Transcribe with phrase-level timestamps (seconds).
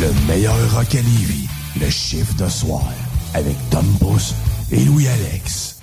[0.00, 1.48] Le meilleur rock à Lévis,
[1.80, 2.92] le chiffre de soir,
[3.34, 4.32] avec Tom Pousse
[4.70, 5.78] et Louis-Alex.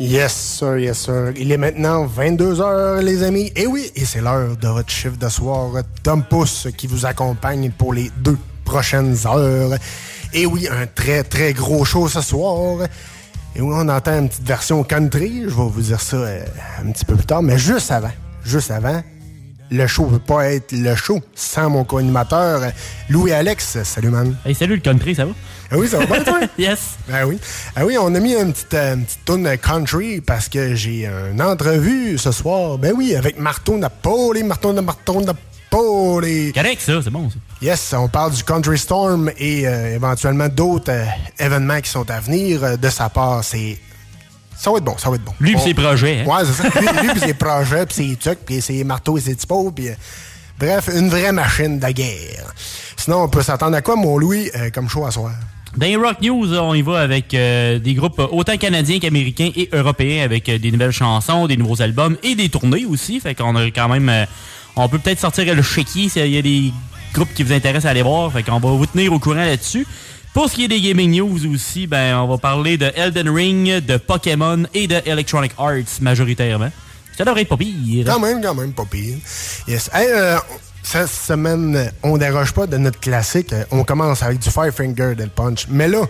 [0.00, 1.32] Yes, sir, yes, sir.
[1.36, 3.50] Il est maintenant 22h, les amis.
[3.56, 5.72] Et oui, et c'est l'heure de votre chiffre de soir.
[6.04, 9.76] Tom Pousse qui vous accompagne pour les deux prochaines heures.
[10.32, 12.86] Et oui, un très, très gros show ce soir.
[13.56, 15.42] Et oui, on entend une petite version country.
[15.42, 16.44] Je vais vous dire ça euh,
[16.80, 17.42] un petit peu plus tard.
[17.42, 18.12] Mais juste avant,
[18.44, 19.02] juste avant,
[19.68, 22.70] le show ne peut pas être le show sans mon co-animateur,
[23.08, 23.82] Louis-Alex.
[23.82, 24.36] Salut, man.
[24.46, 25.32] Hey, salut le country, ça va?
[25.70, 26.40] Ah oui, ça va bien, toi?
[26.58, 26.96] yes.
[27.12, 27.38] Ah oui.
[27.76, 31.06] Ah oui, on a mis une petite, euh, une petite toune country parce que j'ai
[31.06, 32.78] une entrevue ce soir.
[32.78, 36.52] Ben oui, avec Marteau Napoli, Marteau de Marteau Napoli.
[36.54, 37.36] Correct, ça, c'est bon, ça.
[37.60, 41.04] Yes, on parle du Country Storm et euh, éventuellement d'autres euh,
[41.38, 43.44] événements qui sont à venir euh, de sa part.
[43.44, 43.78] C'est
[44.56, 45.34] ça va être bon, ça va être bon.
[45.38, 46.24] Lui On- ses projets, hein?
[46.26, 46.80] Ouais, c'est ça.
[47.02, 49.88] Lui, pis ses projets, puis ses trucs, puis ses marteaux et ses typos, puis...
[49.90, 49.94] euh,
[50.58, 52.52] bref, une vraie machine de guerre.
[52.96, 55.30] Sinon, on peut s'attendre à quoi, mon Louis, euh, comme show à soir?
[55.78, 59.68] Dans les Rock News, on y va avec euh, des groupes autant canadiens qu'américains et
[59.72, 63.20] européens avec euh, des nouvelles chansons, des nouveaux albums et des tournées aussi.
[63.20, 64.08] Fait qu'on a quand même.
[64.08, 64.24] euh,
[64.74, 66.72] on peut peut-être sortir le chéquier s'il y a des
[67.14, 68.32] groupes qui vous intéressent à aller voir.
[68.32, 69.86] Fait qu'on va vous tenir au courant là-dessus.
[70.34, 73.78] Pour ce qui est des gaming news aussi, ben on va parler de Elden Ring,
[73.78, 76.72] de Pokémon et de Electronic Arts majoritairement.
[77.16, 78.04] Ça devrait être pas pire.
[78.04, 79.16] Quand même, quand même, pas pire.
[79.68, 79.90] Yes.
[79.94, 80.38] Euh,
[80.82, 83.54] cette semaine, on déroge pas de notre classique.
[83.70, 85.66] On commence avec du Five Finger Dead Punch.
[85.68, 86.02] Mais là,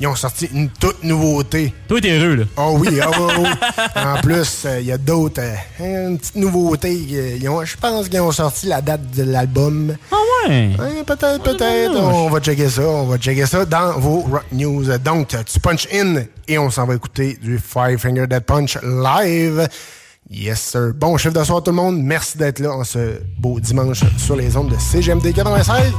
[0.00, 1.72] ils ont sorti une toute nouveauté.
[1.88, 2.44] Toi, t'es heureux, là.
[2.56, 3.48] Oh oui, ah oui, oui.
[3.96, 5.40] En plus, euh, il y a d'autres.
[5.80, 6.96] euh, une petite nouveauté.
[7.12, 9.96] euh, Je pense qu'ils ont sorti la date de l'album.
[10.12, 10.16] Ah
[10.48, 10.70] ouais?
[10.78, 11.96] Ouais, peut-être, peut-être.
[11.96, 12.82] On va checker ça.
[12.82, 14.84] On va checker ça dans vos Rock News.
[14.98, 19.66] Donc, tu punch in et on s'en va écouter du Five Finger Dead Punch live.
[20.30, 20.92] Yes, sir.
[20.94, 22.02] Bon chiffre de soir, tout le monde.
[22.02, 25.92] Merci d'être là en ce beau dimanche sur les ondes de CGMD 96.9.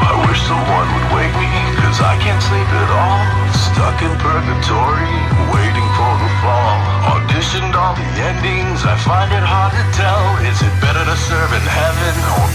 [0.00, 3.20] I wish someone would wake me, cause I can't sleep at all.
[3.52, 5.12] Stuck in purgatory,
[5.52, 6.80] waiting for the fall.
[7.12, 10.24] Auditioned all the endings, I find it hard to tell.
[10.48, 12.48] Is it better to serve in heaven or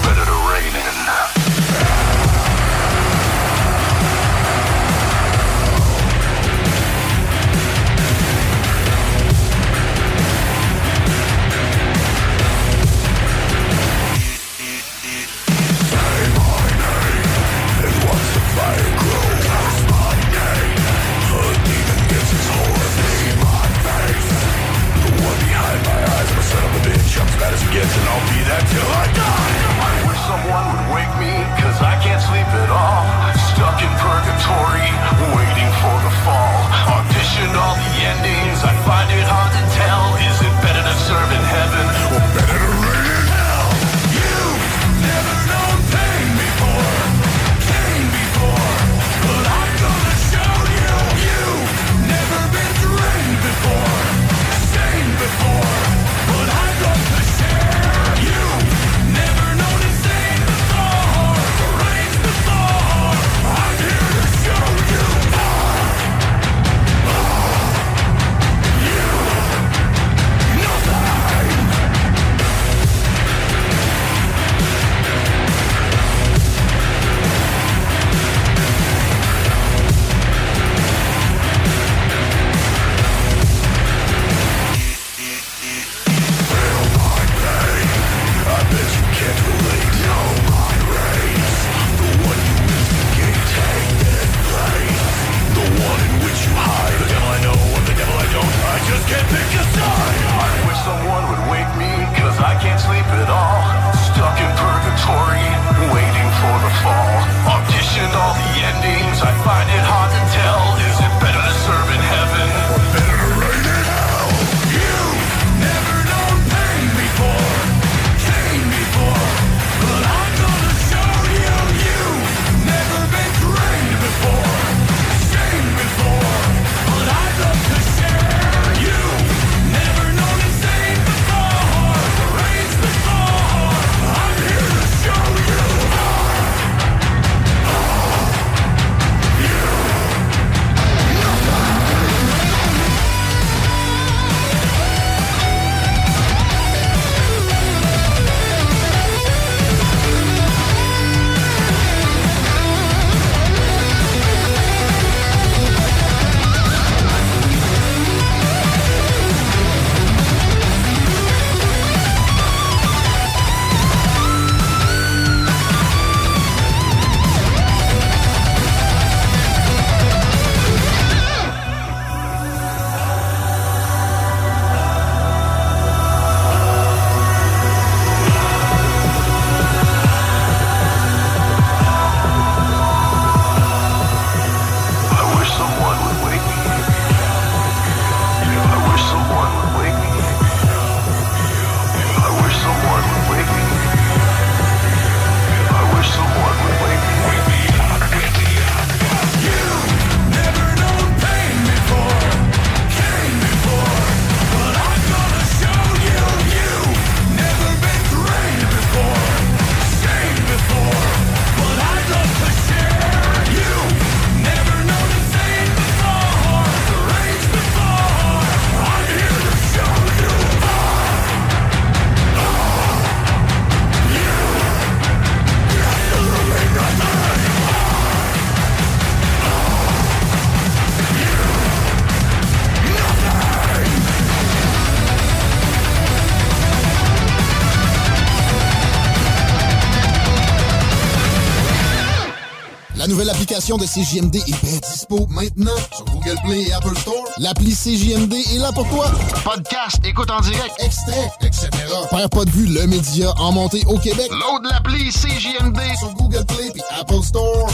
[243.77, 247.23] de CJMD est bien dispo maintenant sur Google Play et Apple Store.
[247.37, 249.11] L'appli CJMD est là pour toi.
[249.43, 251.69] Podcast, écoute en direct, extrait, etc.
[252.09, 254.29] Père pas de vue, le média en montée au Québec.
[254.31, 257.69] Load l'appli CJMD sur Google Play et Apple Store.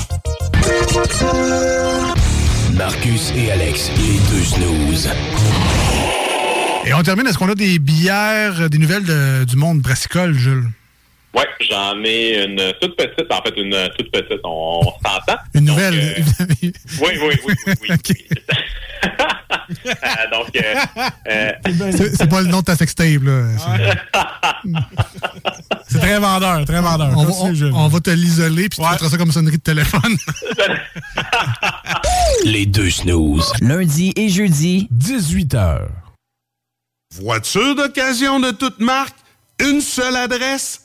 [2.74, 5.10] Marcus et Alex, les deux snooze.
[6.86, 10.70] Et on termine, est-ce qu'on a des bières, des nouvelles de- du monde brassicole, Jules?
[11.36, 15.38] Ouais, j'en ai une toute petite, en fait, une toute petite, on, on s'entend.
[15.54, 16.24] Une nouvelle?
[16.62, 17.90] Oui, oui, oui, oui, oui.
[18.10, 18.28] oui.
[19.88, 19.92] Euh,
[20.32, 20.76] donc, euh,
[21.28, 21.52] euh,
[21.92, 23.44] C'est c'est pas le nom de ta sextape, là.
[23.58, 24.72] C'est-
[25.88, 27.12] C'est très vendeur, très vendeur.
[27.16, 30.16] On, va- on- on va te l'isoler, puis tu mettras ça comme sonnerie de téléphone.
[32.46, 33.52] Les deux snooze.
[33.62, 35.88] Lundi et jeudi, 18h.
[37.16, 39.16] Voiture d'occasion de toute marque,
[39.60, 40.85] une seule adresse,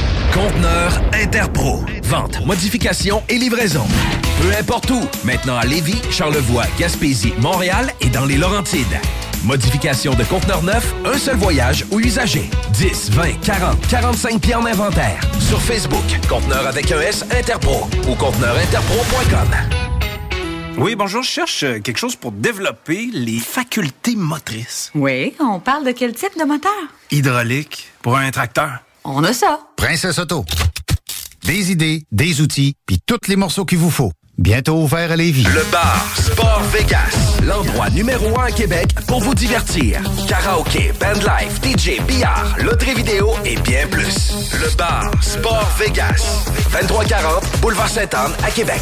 [0.33, 1.83] Conteneur Interpro.
[2.03, 3.85] Vente, modification et livraison.
[4.41, 5.01] Peu importe où.
[5.25, 8.99] Maintenant à Lévis, Charlevoix, Gaspésie, Montréal et dans les Laurentides.
[9.43, 12.49] Modification de conteneur neuf, un seul voyage ou usager.
[12.73, 15.19] 10, 20, 40, 45 pieds en inventaire.
[15.39, 19.49] Sur Facebook, conteneur avec un S Interpro ou conteneurinterpro.com.
[20.77, 24.91] Oui, bonjour, je cherche euh, quelque chose pour développer les facultés motrices.
[24.95, 26.71] Oui, on parle de quel type de moteur?
[27.11, 28.79] Hydraulique, pour un tracteur.
[29.03, 29.59] On a ça.
[29.77, 30.45] Princesse Auto.
[31.45, 34.11] Des idées, des outils, puis tous les morceaux qu'il vous faut.
[34.37, 35.43] Bientôt ouvert à Lévis.
[35.43, 40.01] Le bar Sport Vegas, l'endroit numéro un à Québec pour vous divertir.
[40.27, 44.51] Karaoke, bandlife, DJ, billard, loterie vidéo et bien plus.
[44.53, 48.81] Le bar Sport Vegas, 2340 Boulevard Sainte-Anne à Québec.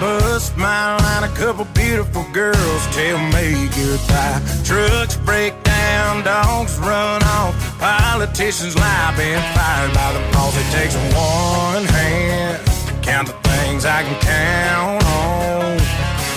[0.00, 1.24] Bust my line.
[1.24, 4.40] A couple beautiful girls tell me goodbye.
[4.64, 7.54] Trucks break down, dogs run off.
[7.78, 10.54] Politicians lie, been fired by the boss.
[10.56, 15.76] It takes one hand to count the things I can count on.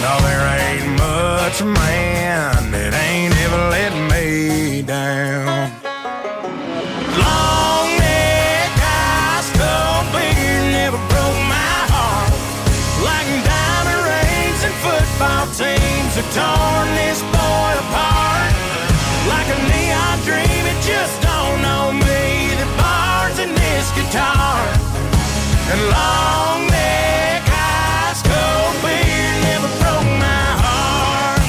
[0.01, 5.88] No, there ain't much man that ain't ever let me down.
[23.89, 24.59] In this guitar.
[25.71, 31.41] And long neck, high skull beard never broke my heart.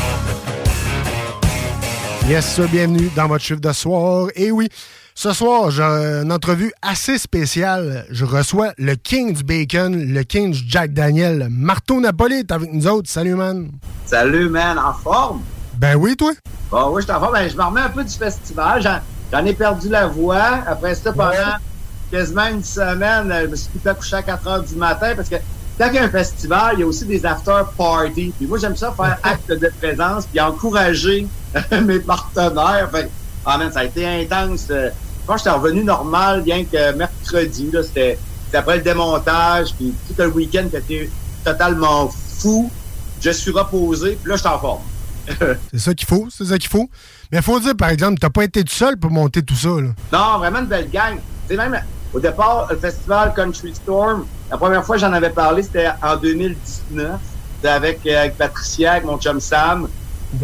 [2.29, 4.29] Yes, sir, bienvenue dans votre chiffre de soir.
[4.35, 4.69] Et oui,
[5.15, 8.07] ce soir, j'ai une entrevue assez spéciale.
[8.11, 11.49] Je reçois le King du Bacon, le King du Jack Daniel.
[11.51, 13.09] Marteau Napoli est avec nous autres.
[13.11, 13.71] Salut, man.
[14.07, 15.43] Salut, man, en forme?
[15.77, 16.33] Ben oui, toi?
[16.71, 17.33] Bon, oui, je suis en forme.
[17.33, 18.83] Ben, je me remets un peu du festival.
[18.83, 18.99] J'en,
[19.33, 20.61] j'en ai perdu la voix.
[20.67, 21.33] Après ça, pendant
[22.11, 25.29] quasiment une semaine, je me suis tout à coucher à 4 heures du matin parce
[25.29, 25.37] que
[25.79, 28.35] quand il y a un festival, il y a aussi des after parties.
[28.37, 31.27] Puis moi, j'aime ça faire acte de présence puis encourager
[31.87, 32.91] mes partenaires.
[32.91, 33.11] Fait
[33.47, 34.67] ah, man, ça a été intense.
[34.71, 34.91] Euh,
[35.27, 40.15] Quand j'étais revenu normal, bien que mercredi, là, c'était, c'était après le démontage, puis tout
[40.19, 41.11] le week-end qui était
[41.45, 42.71] totalement fou.
[43.23, 44.83] Je suis reposé, puis là, je suis en forme.
[45.73, 46.89] C'est ça qu'il faut, c'est ça qu'il faut.
[47.31, 49.69] Mais il faut dire, par exemple, t'as pas été tout seul pour monter tout ça.
[49.69, 49.91] Là.
[50.13, 51.19] Non, vraiment une belle gang.
[51.47, 51.81] C'est même
[52.13, 56.17] au départ, le festival Country Storm, la première fois que j'en avais parlé, c'était en
[56.17, 57.21] 2019.
[57.57, 59.89] C'était avec, euh, avec Patricia, avec mon chum Sam.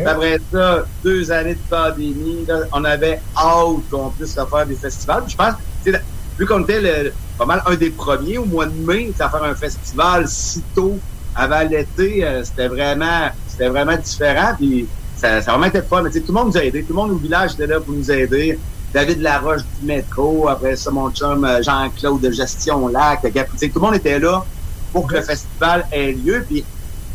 [0.02, 4.76] Puis Après ça, deux années de pandémie, là, on avait hâte qu'on puisse faire des
[4.78, 5.25] festivals.
[5.25, 5.54] Puis je pense,
[6.38, 9.42] vu qu'on était le- pas mal un des premiers au mois de mai à faire
[9.42, 11.04] un festival si tôt
[11.35, 14.54] avant l'été, euh, c'était vraiment c'était vraiment différent.
[14.58, 16.02] Puis ça, ça a vraiment été fun.
[16.02, 16.85] Mais tout le monde nous a aidés.
[16.87, 18.62] Tout le monde au village était là pour nous aider.
[18.96, 23.28] David Laroche du métro, après ça, mon chum euh, Jean-Claude de Gestion Lac, tout
[23.74, 24.42] le monde était là
[24.90, 26.42] pour que le festival ait lieu.
[26.48, 26.64] Puis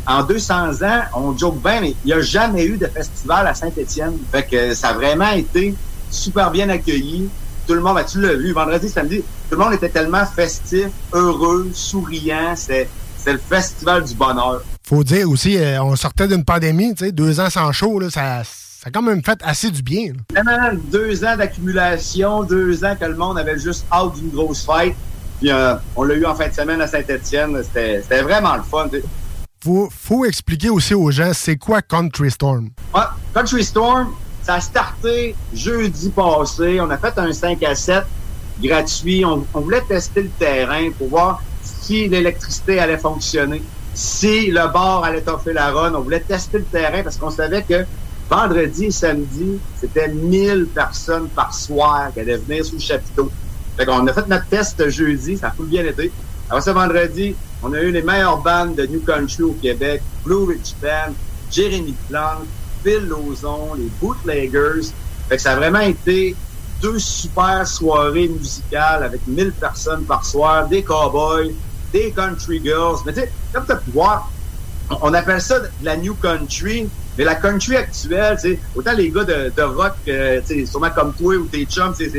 [0.05, 3.55] en 200 ans, on joke bien, mais il n'y a jamais eu de festival à
[3.55, 4.15] Saint-Étienne.
[4.31, 5.73] Fait que ça a vraiment été
[6.11, 7.27] super bien accueilli.
[7.65, 10.89] Tout le monde, ben, tu l'as vu, vendredi, samedi, tout le monde était tellement festif,
[11.13, 12.53] heureux, souriant.
[12.55, 14.61] C'est c'est le festival du bonheur.
[14.83, 18.11] Faut dire aussi, euh, on sortait d'une pandémie, tu sais, deux ans sans show, là,
[18.11, 18.43] ça,
[18.81, 20.11] ça a quand même fait assez du bien.
[20.33, 20.71] là.
[20.91, 24.95] Deux ans d'accumulation, deux ans que le monde avait juste hâte d'une grosse fête.
[25.39, 27.61] Puis euh, on l'a eu en fin de semaine à Saint-Étienne.
[27.63, 28.87] C'était vraiment le fun.
[28.89, 29.03] sais.
[29.63, 32.69] Faut, faut expliquer aussi aux gens, c'est quoi Country Storm?
[32.95, 33.01] Ouais,
[33.35, 36.79] Country Storm, ça a starté jeudi passé.
[36.81, 38.03] On a fait un 5 à 7
[38.63, 39.23] gratuit.
[39.23, 43.61] On, on voulait tester le terrain pour voir si l'électricité allait fonctionner,
[43.93, 45.93] si le bar allait toffer la run.
[45.93, 47.85] On voulait tester le terrain parce qu'on savait que
[48.31, 53.29] vendredi et samedi, c'était 1000 personnes par soir qui allaient venir sous le chapiteau.
[53.77, 56.09] Fait a fait notre test jeudi, ça a tout bien été.
[56.49, 60.45] Après ça, vendredi, on a eu les meilleures bandes de New Country au Québec, Blue
[60.45, 61.13] Ridge Band,
[61.51, 62.47] Jérémy Plante,
[62.83, 64.87] Phil Lozon, les Bootleggers.
[65.27, 66.35] Fait que ça a vraiment été
[66.81, 71.53] deux super soirées musicales avec 1000 personnes par soir, des cowboys,
[71.91, 72.99] des country girls.
[73.05, 74.31] Mais tu sais, comme tu as pu voir,
[75.01, 79.09] on- appelle ça de la new country, mais la country actuelle, tu sais, autant les
[79.09, 82.11] gars de, de rock, euh, tu sais, sûrement comme toi ou tes chums, c'est-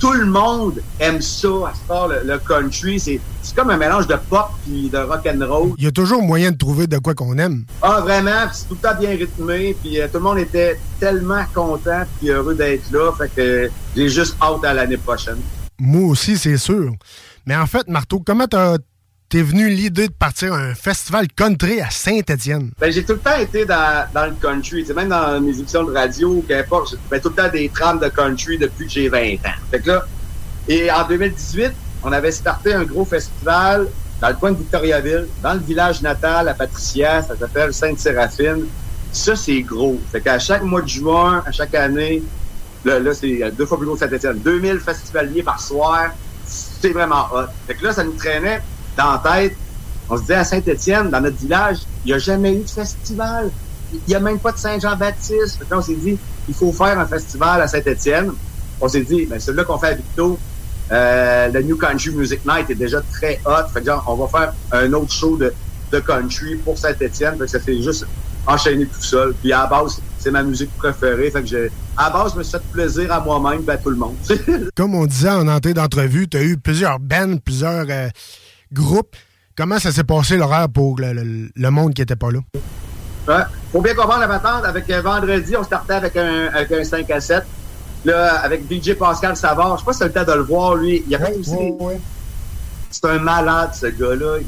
[0.00, 3.00] tout le monde aime ça, à ce part, le, le country.
[3.00, 5.72] C'est c'est comme un mélange de pop puis de rock and roll.
[5.76, 7.64] Il y a toujours moyen de trouver de quoi qu'on aime.
[7.82, 11.42] Ah, vraiment, c'est tout le temps bien rythmé, puis euh, tout le monde était tellement
[11.52, 15.38] content puis heureux d'être là, fait que euh, j'ai juste hâte à l'année prochaine.
[15.80, 16.92] Moi aussi, c'est sûr.
[17.46, 18.76] Mais en fait, Marteau, comment t'as-
[19.28, 22.70] t'es venu l'idée de partir à un festival country à Saint-Étienne?
[22.80, 24.80] Ben, j'ai tout le temps été dans, dans le country.
[24.80, 27.98] Tu sais, même dans mes émissions de radio, qu'importe, j'ai tout le temps des trames
[27.98, 29.58] de country depuis que j'ai 20 ans.
[29.70, 30.06] Fait que là,
[30.66, 31.72] et en 2018,
[32.04, 33.88] on avait starté un gros festival
[34.20, 38.66] dans le coin de Victoriaville, dans le village natal à Patricia, ça s'appelle Sainte-Séraphine.
[39.12, 39.98] Ça, c'est gros.
[40.10, 42.22] Fait qu'à chaque mois de juin, à chaque année,
[42.84, 44.38] là, là c'est deux fois plus gros que Saint-Étienne.
[44.38, 46.10] 2000 festivaliers par soir,
[46.44, 47.46] c'est vraiment hot.
[47.66, 48.60] Fait que là, ça nous traînait
[48.98, 49.56] dans la tête.
[50.10, 53.50] On se disait à Saint-Étienne, dans notre village, il n'y a jamais eu de festival.
[53.92, 55.60] Il n'y a même pas de Saint-Jean-Baptiste.
[55.70, 58.32] On s'est dit, il faut faire un festival à Saint-Étienne.
[58.80, 60.38] On s'est dit, ben, celui-là qu'on fait à Victo,
[60.90, 63.68] euh, le New Country Music Night est déjà très hot.
[63.72, 65.52] Fait que genre, on va faire un autre show de,
[65.92, 67.34] de country pour Saint-Étienne.
[67.38, 68.06] Fait que ça fait juste
[68.46, 69.34] enchaîner tout seul.
[69.34, 71.30] Puis à la base, c'est ma musique préférée.
[71.30, 73.90] Fait que j'ai, à base, je me suis fait plaisir à moi-même et à tout
[73.90, 74.16] le monde.
[74.76, 78.08] Comme on disait en entrée d'entrevue, tu as eu plusieurs bands, plusieurs euh,
[78.72, 79.16] groupes.
[79.56, 82.38] Comment ça s'est passé l'horaire pour le, le, monde qui était pas là?
[83.26, 83.44] Ouais.
[83.72, 84.64] Faut bien comprendre la patente.
[84.64, 87.42] Avec euh, vendredi, on startait avec un, avec un 5 à 7.
[88.04, 90.76] Là, avec DJ Pascal Savard, je sais pas si c'est le temps de le voir,
[90.76, 91.02] lui.
[91.08, 91.56] Il a fait aussi.
[92.90, 94.38] C'est un malade, ce gars-là.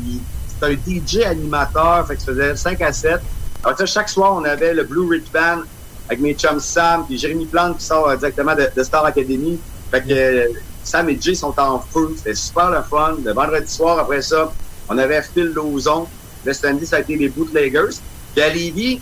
[0.48, 3.20] C'est un DJ animateur, fait que ça faisait 5 à 7.
[3.64, 5.62] Alors, chaque soir, on avait le Blue Ridge Band
[6.09, 9.59] avec mes chums Sam et Jérémy Plante qui sort directement de, Star Academy.
[9.90, 10.48] Fait que euh,
[10.84, 12.14] Sam et Jay sont en feu.
[12.16, 13.16] C'était super le fun.
[13.24, 14.52] Le vendredi soir, après ça,
[14.88, 16.06] on avait Phil Lozon.
[16.44, 17.96] Le samedi, ça a été les Bootleggers.
[18.34, 19.00] Puis à Lévis,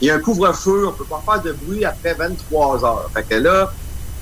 [0.00, 3.10] il y a un couvre-feu, on peut pas faire de bruit après 23 heures.
[3.12, 3.70] Fait que là,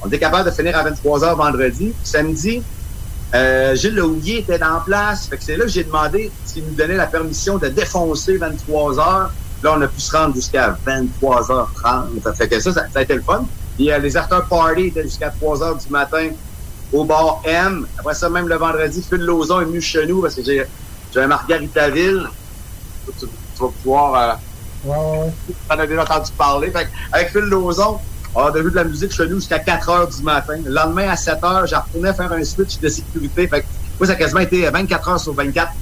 [0.03, 1.93] on était capable de finir à 23 heures vendredi.
[2.03, 2.63] Samedi,
[3.35, 5.27] euh, Gilles Lehouillier était en place.
[5.29, 8.99] Fait que c'est là que j'ai demandé s'il nous donnait la permission de défoncer 23
[8.99, 9.33] heures.
[9.63, 12.35] Là, on a pu se rendre jusqu'à 23h30.
[12.35, 13.45] Fait que ça, ça, a été le fun.
[13.77, 16.31] Puis euh, les after party étaient jusqu'à 3 h du matin
[16.93, 17.87] au bar M.
[17.99, 20.67] Après ça, même le vendredi, Phil Lozon est venu chez nous parce que j'ai
[21.17, 22.29] un Margaritaville.
[23.19, 24.15] Tu, tu vas pouvoir...
[24.15, 24.35] Euh,
[24.85, 25.33] Ouais,
[25.69, 26.71] a déjà entendu parler.
[26.71, 27.99] Fait avec Phil Lozon,
[28.35, 30.57] on a vu de la musique chez nous jusqu'à 4 heures du matin.
[30.65, 33.49] Le lendemain, à 7 heures, j'ai retourné faire un switch de sécurité.
[33.49, 33.67] Fait que,
[33.99, 35.73] moi, ça a quasiment été 24 heures sur 24,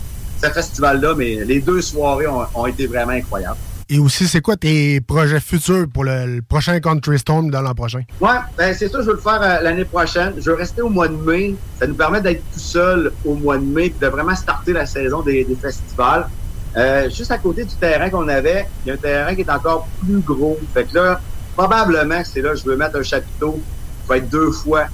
[0.43, 3.59] ce festival-là, mais les deux soirées ont, été vraiment incroyables.
[3.89, 8.01] Et aussi, c'est quoi tes projets futurs pour le, prochain Country Storm dans l'an prochain?
[8.21, 10.35] Ouais, ben c'est ça, je veux le faire euh, l'année prochaine.
[10.39, 11.55] Je veux rester au mois de mai.
[11.79, 14.87] Ça nous permet d'être tout seul au mois de mai et de vraiment starter la
[14.87, 16.29] saison des, festivals.
[16.77, 19.51] Euh, juste à côté du terrain qu'on avait, il y a un terrain qui est
[19.51, 20.59] encore plus gros.
[20.75, 21.21] Fait que là,
[21.57, 24.87] probablement que c'est là que je veux mettre un chapiteau qui va être deux fois,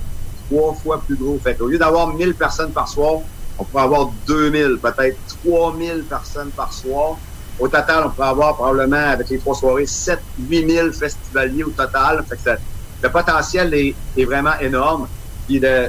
[0.50, 1.40] trois fois plus gros.
[1.42, 3.20] Fait qu'au lieu d'avoir 1000 personnes par soir,
[3.58, 7.16] on pourrait avoir 2000, peut-être 3000 personnes par soir.
[7.58, 12.24] Au total, on pourrait avoir probablement, avec les trois soirées, 7 8000 festivaliers au total.
[12.28, 12.58] Fait que
[13.02, 15.08] le potentiel est, vraiment énorme.
[15.48, 15.88] Les,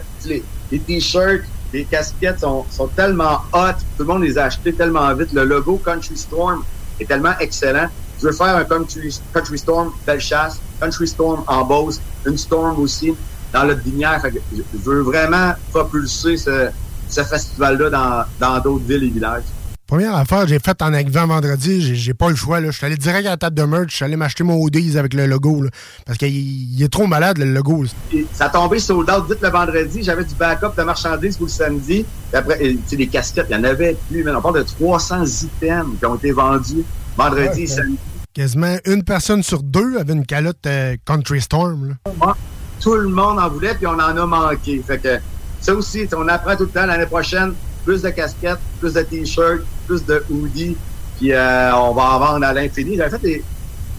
[0.71, 5.13] les t-shirts, les casquettes sont, sont tellement hot, tout le monde les a achetées tellement
[5.15, 5.31] vite.
[5.31, 6.63] Le logo Country Storm
[6.99, 7.87] est tellement excellent.
[8.21, 13.13] Je veux faire un Country, Country Storm Bellechasse, Country Storm en Beauce, une Storm aussi
[13.51, 14.21] dans le Binière.
[14.51, 16.69] Je veux vraiment propulser ce,
[17.07, 19.52] ce festival-là dans d'autres villes et villages.
[19.85, 22.61] Première affaire, j'ai faite en arrivant vendredi, j'ai pas le choix.
[22.61, 22.71] Là.
[22.71, 24.97] Je suis allé direct à la table de merch, je suis allé m'acheter mon Odys
[24.97, 25.61] avec le logo.
[25.61, 25.69] Là,
[26.05, 27.83] parce qu'il est trop malade, le logo.
[28.31, 30.01] ça a tombé sold out vite le vendredi.
[30.01, 32.05] J'avais du backup de marchandises pour le samedi.
[32.31, 34.23] Puis après, tu sais, des casquettes, il y en avait plus.
[34.23, 36.85] Mais on parle de 300 items qui ont été vendus
[37.17, 37.97] vendredi et samedi.
[38.33, 41.89] Quasiment une personne sur deux avait une calotte euh, Country Storm.
[41.89, 42.35] Là.
[42.79, 44.81] Tout le monde en voulait, puis on en a manqué.
[44.85, 45.19] Fait que
[45.61, 49.63] ça aussi, on apprend tout le temps l'année prochaine plus de casquettes, plus de t-shirts,
[49.87, 50.77] plus de hoodies,
[51.17, 52.97] puis euh, on va en vendre à l'infini.
[52.97, 53.43] J'avais fait des...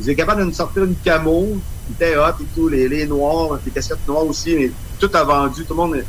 [0.00, 3.58] J'étais capable de nous sortir une camo, qui était hot et tout, les, les noirs,
[3.64, 6.04] les casquettes noires aussi, mais tout a vendu, tout le monde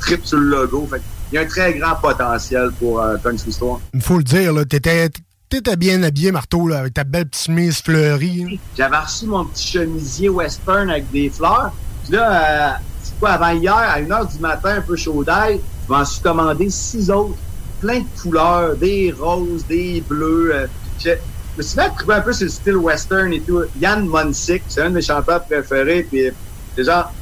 [0.00, 0.86] trip sur le logo.
[0.90, 3.16] Fait il y a un très grand potentiel pour euh,
[3.48, 3.80] Store.
[3.94, 5.08] Il faut le dire, là, t'étais
[5.52, 8.58] T'étais bien habillé, Marteau, là, avec ta belle petite chemise fleurie.
[8.74, 11.72] J'avais reçu mon petit chemisier western avec des fleurs.
[12.02, 15.60] Puis là, euh, c'est quoi, avant hier, à 1h du matin, un peu chaud d'ail,
[15.88, 17.40] je m'en suis commandé six autres,
[17.80, 20.54] plein de couleurs, des roses, des bleus.
[20.54, 20.66] Euh,
[20.98, 21.10] je
[21.56, 23.62] me suis trouver un peu sur le style western et tout.
[23.74, 26.04] Yann Monsick, c'est un de mes chanteurs préférés.
[26.04, 26.30] Puis,
[26.76, 27.12] c'est genre,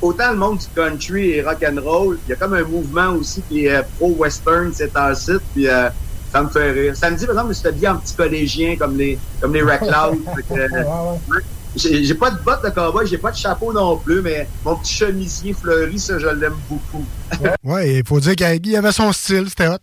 [0.00, 3.12] autant le monde du country et rock and roll, il y a comme un mouvement
[3.14, 5.42] aussi qui est pro-western, c'est un site.
[5.54, 5.88] Puis, euh,
[6.28, 6.96] ça me fait rire.
[6.96, 9.80] Samedi, par exemple, je me suis habillé en petit collégien comme les, comme les Red
[11.76, 14.92] J'ai pas de bottes de cowboy, j'ai pas de chapeau non plus, mais mon petit
[14.92, 17.04] chemisier fleuri, ça, je l'aime beaucoup.
[17.64, 19.78] ouais, il faut dire qu'il avait son style, c'était hot.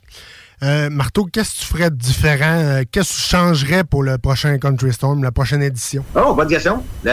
[0.63, 2.57] Euh, Marteau, qu'est-ce que tu ferais de différent?
[2.57, 6.03] Euh, qu'est-ce que tu changerais pour le prochain Country Storm, la prochaine édition?
[6.15, 6.83] Oh, bonne question.
[7.05, 7.11] je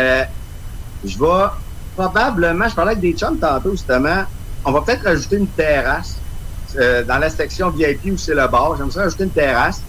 [1.04, 1.46] vais
[1.94, 4.24] probablement, je parlais avec des chums tantôt, justement,
[4.64, 6.16] on va peut-être rajouter une terrasse
[6.76, 8.76] euh, dans la section VIP où c'est le bar.
[8.76, 9.82] J'aimerais rajouter une terrasse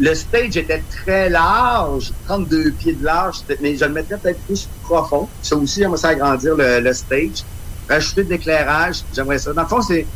[0.00, 4.66] le stage était très large, 32 pieds de large, mais je le mettrais peut-être plus
[4.82, 5.28] profond.
[5.42, 7.44] Ça aussi, j'aimerais ça agrandir le, stage.
[7.88, 9.52] Rajouter de l'éclairage, j'aimerais ça.
[9.52, 10.06] Dans le fond, c'est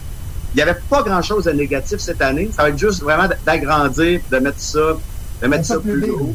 [0.55, 2.49] il n'y avait pas grand-chose de négatif cette année.
[2.55, 4.97] Ça va être juste vraiment d'agrandir, de mettre ça,
[5.43, 6.35] de mettre ça plus haut.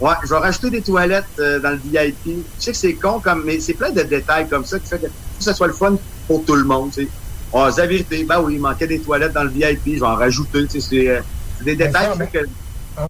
[0.00, 2.44] Ouais, je vais rajouter des toilettes euh, dans le VIP.
[2.58, 4.98] Je sais que c'est con, comme, mais c'est plein de détails comme ça qui fait
[4.98, 6.90] que, que ça soit le fun pour tout le monde.
[6.92, 7.08] Tu sais.
[7.52, 8.24] Oh, la vérité.
[8.24, 9.82] Ben oui, il manquait des toilettes dans le VIP.
[9.86, 10.66] Je vais en rajouter.
[10.68, 11.22] Sais, c'est,
[11.62, 12.48] des détails qui fait que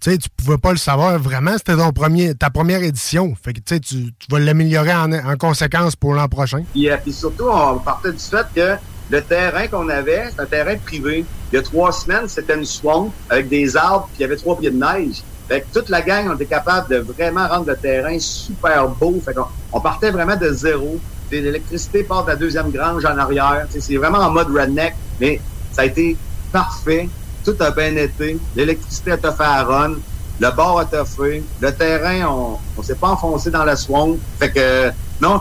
[0.00, 1.92] tu sais, tu pouvais pas le savoir vraiment, c'était ton
[2.38, 3.34] ta première édition.
[3.42, 6.62] Fait que tu, tu vas l'améliorer en, en, conséquence pour l'an prochain.
[6.72, 8.76] Puis, puis, surtout, on partait du fait que
[9.10, 11.24] le terrain qu'on avait, c'est un terrain privé.
[11.52, 14.36] Il y a trois semaines, c'était une swamp avec des arbres, puis il y avait
[14.36, 15.22] trois pieds de neige.
[15.48, 19.20] Fait que toute la gang, on était capable de vraiment rendre le terrain super beau.
[19.24, 20.98] Fait qu'on on partait vraiment de zéro.
[21.30, 23.66] L'électricité part de la deuxième grange en arrière.
[23.68, 25.40] C'est vraiment en mode redneck, mais
[25.72, 26.16] ça a été
[26.52, 27.08] parfait.
[27.44, 28.38] Tout a bien été.
[28.56, 29.94] L'électricité a fait à run.
[30.40, 31.42] Le bord a toffé.
[31.60, 34.16] Le terrain, on ne s'est pas enfoncé dans la swamp.
[34.38, 35.40] Fait que, non,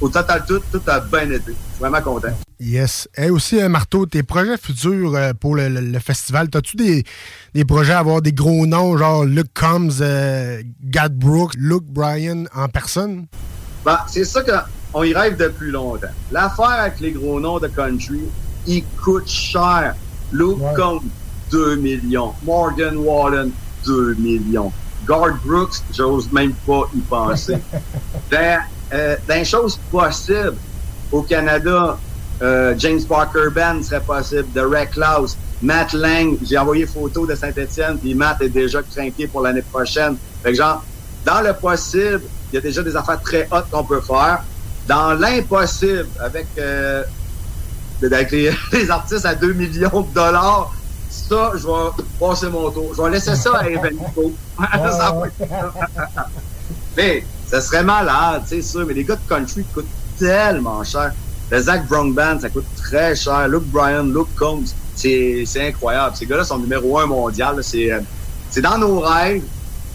[0.00, 1.42] au total, tout, tout a bien été.
[1.46, 2.32] Je suis vraiment content.
[2.60, 3.08] Yes.
[3.16, 7.04] Et aussi, euh, Marteau, tes projets futurs euh, pour le, le, festival, as-tu des,
[7.54, 12.48] des projets à avoir des gros noms, genre Luke Combs, euh, Gad Brooks, Luke Bryan
[12.54, 13.26] en personne?
[13.84, 16.06] Ben, c'est ça qu'on y rêve depuis longtemps.
[16.30, 18.20] L'affaire avec les gros noms de country,
[18.66, 19.96] ils coûtent cher.
[20.30, 20.74] Luke ouais.
[20.76, 21.02] Combs,
[21.52, 22.32] 2 millions.
[22.44, 23.52] Morgan Wallen,
[23.84, 24.72] 2 millions.
[25.06, 27.58] Guard Brooks, j'ose même pas y penser.
[28.30, 28.58] dans,
[28.92, 30.56] euh, dans les choses possibles
[31.12, 31.98] au Canada,
[32.40, 37.34] euh, James Parker Band serait possible, The Red Klaus, Matt Lang, j'ai envoyé photo de
[37.34, 40.16] Saint-Etienne, puis Matt est déjà craqué pour l'année prochaine.
[40.42, 40.82] Fait que genre,
[41.24, 44.42] dans le possible, il y a déjà des affaires très hautes qu'on peut faire.
[44.88, 47.04] Dans l'impossible, avec, euh,
[48.02, 50.72] avec les, les, artistes à 2 millions de dollars,
[51.32, 51.90] ça, je vais
[52.20, 52.92] passer mon tour.
[52.94, 54.32] Je vais laisser ça à Evanico.
[56.96, 59.84] mais ça serait malade, c'est sûr, mais les gars de country coûtent
[60.18, 61.12] tellement cher.
[61.50, 63.48] Le Zach Brown Band, ça coûte très cher.
[63.48, 66.14] Luke Bryan, Luke Combs, c'est incroyable.
[66.16, 67.62] Ces gars-là sont numéro un mondial.
[67.62, 69.42] C'est dans nos rêves,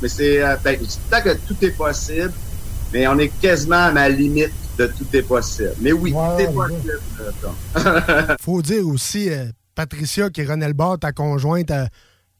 [0.02, 2.34] mais c'est ben, tant que tout est possible,
[2.93, 5.73] mais on est quasiment à ma limite de tout est possible.
[5.82, 7.00] Mais oui, ouais, tout est possible.
[8.41, 11.87] Faut dire aussi, euh, Patricia, qui est René Bar, ta conjointe, à,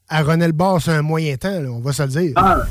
[0.08, 2.32] à René Bar, c'est un moyen temps, là, on va se le dire.
[2.34, 2.62] Ah,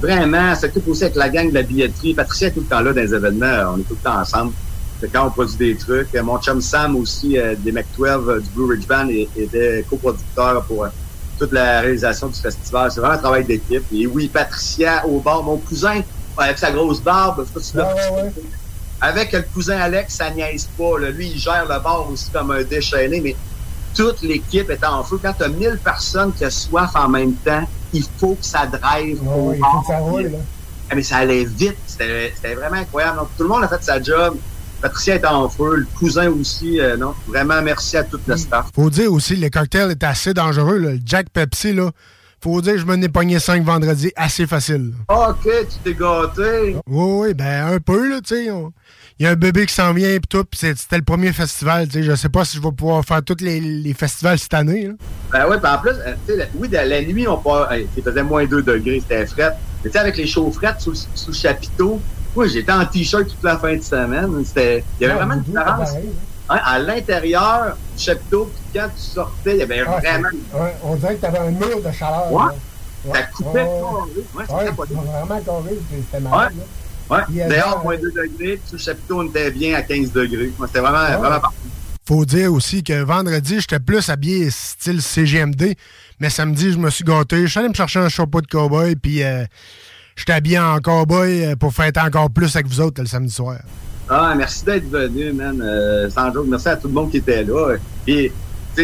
[0.00, 2.14] vraiment, ça s'occupe aussi avec la gang de la billetterie.
[2.14, 4.54] Patricia est tout le temps là dans les événements, on est tout le temps ensemble.
[4.98, 6.14] C'est quand on produit des trucs.
[6.14, 10.84] Mon chum Sam aussi, euh, des Mac-12 euh, du Blue Ridge Band, était coproducteur pour
[10.84, 10.88] euh,
[11.38, 12.90] toute la réalisation du festival.
[12.90, 13.84] C'est vraiment un travail d'équipe.
[13.92, 16.00] Et oui, Patricia au bar, mon cousin,
[16.38, 18.32] avec sa grosse barbe, je sais pas si ouais, ouais, ouais.
[19.02, 20.98] avec le cousin Alex, ça niaise pas.
[20.98, 21.10] Là.
[21.10, 23.36] Lui, il gère le bar aussi comme un déchaîné, mais
[23.94, 25.18] toute l'équipe est en feu.
[25.22, 28.66] Quand tu as 1000 personnes qui ont soif en même temps, il faut que ça
[28.66, 30.22] drive au il faut que ça roule.
[30.22, 30.38] Là.
[30.94, 31.76] Mais ça allait vite.
[31.86, 33.18] C'était vraiment incroyable.
[33.18, 34.36] Donc, tout le monde a fait sa job.
[34.80, 36.78] Patricia est en feu, le cousin aussi.
[36.78, 38.66] Euh, non, vraiment, merci à tout le staff.
[38.74, 40.78] Faut dire aussi, le cocktail est assez dangereux.
[40.78, 40.90] Là.
[40.90, 41.90] Le Jack Pepsi, là.
[42.44, 44.92] Faut dire, je me n'ai pogné 5 vendredi assez facile.
[45.08, 46.76] OK, tu t'es gâté.
[46.86, 48.50] Oui, oui, ben un peu, là, tu sais.
[48.50, 48.70] On
[49.18, 51.88] il y a un bébé qui s'en vient et tout, puis c'était le premier festival,
[51.88, 54.52] tu sais, je sais pas si je vais pouvoir faire tous les, les festivals cette
[54.52, 54.88] année.
[54.88, 54.92] Là.
[55.32, 55.92] Ben oui, en plus,
[56.26, 59.52] tu sais, oui, la, la nuit, on pas, il faisait moins 2 degrés, c'était fret.
[59.82, 61.98] Mais tu sais, avec les chaufferettes sous, sous le chapiteau,
[62.36, 64.44] oui, j'étais en t-shirt toute la fin de semaine.
[64.44, 65.92] C'était, il y avait ouais, vraiment une différence.
[66.46, 70.28] Hein, à l'intérieur du chapiteau, puis quand tu sortais, il y avait ah, vraiment...
[70.52, 72.30] Ouais, on dirait que tu avais un mur de chaleur.
[72.30, 72.44] Ouais.
[73.06, 73.12] Là.
[73.14, 73.70] Ça coupait ouais,
[74.34, 76.52] ouais, ouais, ouais, vraiment carré, c'était malade.
[77.08, 77.48] Ouais.
[77.48, 80.52] Dehors, moins 2 degrés, sous le chapiteau, on était bien à 15 degrés.
[80.66, 81.16] C'était vraiment, ouais.
[81.16, 81.56] vraiment parfait.
[82.06, 85.74] Faut dire aussi que vendredi, j'étais plus habillé style CGMD,
[86.20, 87.42] mais samedi, je me suis gâté.
[87.42, 89.46] Je suis allé me chercher un chapeau de cowboy, puis euh,
[90.14, 93.60] j'étais habillé en cowboy pour fêter encore plus avec vous autres le samedi soir.
[94.08, 95.60] Ah, merci d'être venu, man.
[95.62, 97.76] Euh, sans joke, merci à tout le monde qui était là.
[98.06, 98.32] Et,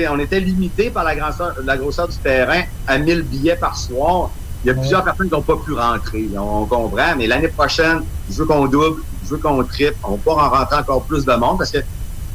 [0.09, 4.31] on était limité par la grosseur, la grosseur du terrain à 1000 billets par soir.
[4.63, 4.81] Il y a ouais.
[4.81, 6.29] plusieurs personnes qui n'ont pas pu rentrer.
[6.37, 9.97] On comprend, mais l'année prochaine, je veux qu'on double, je veux qu'on triple.
[10.05, 11.79] On va en rentrer encore plus de monde parce que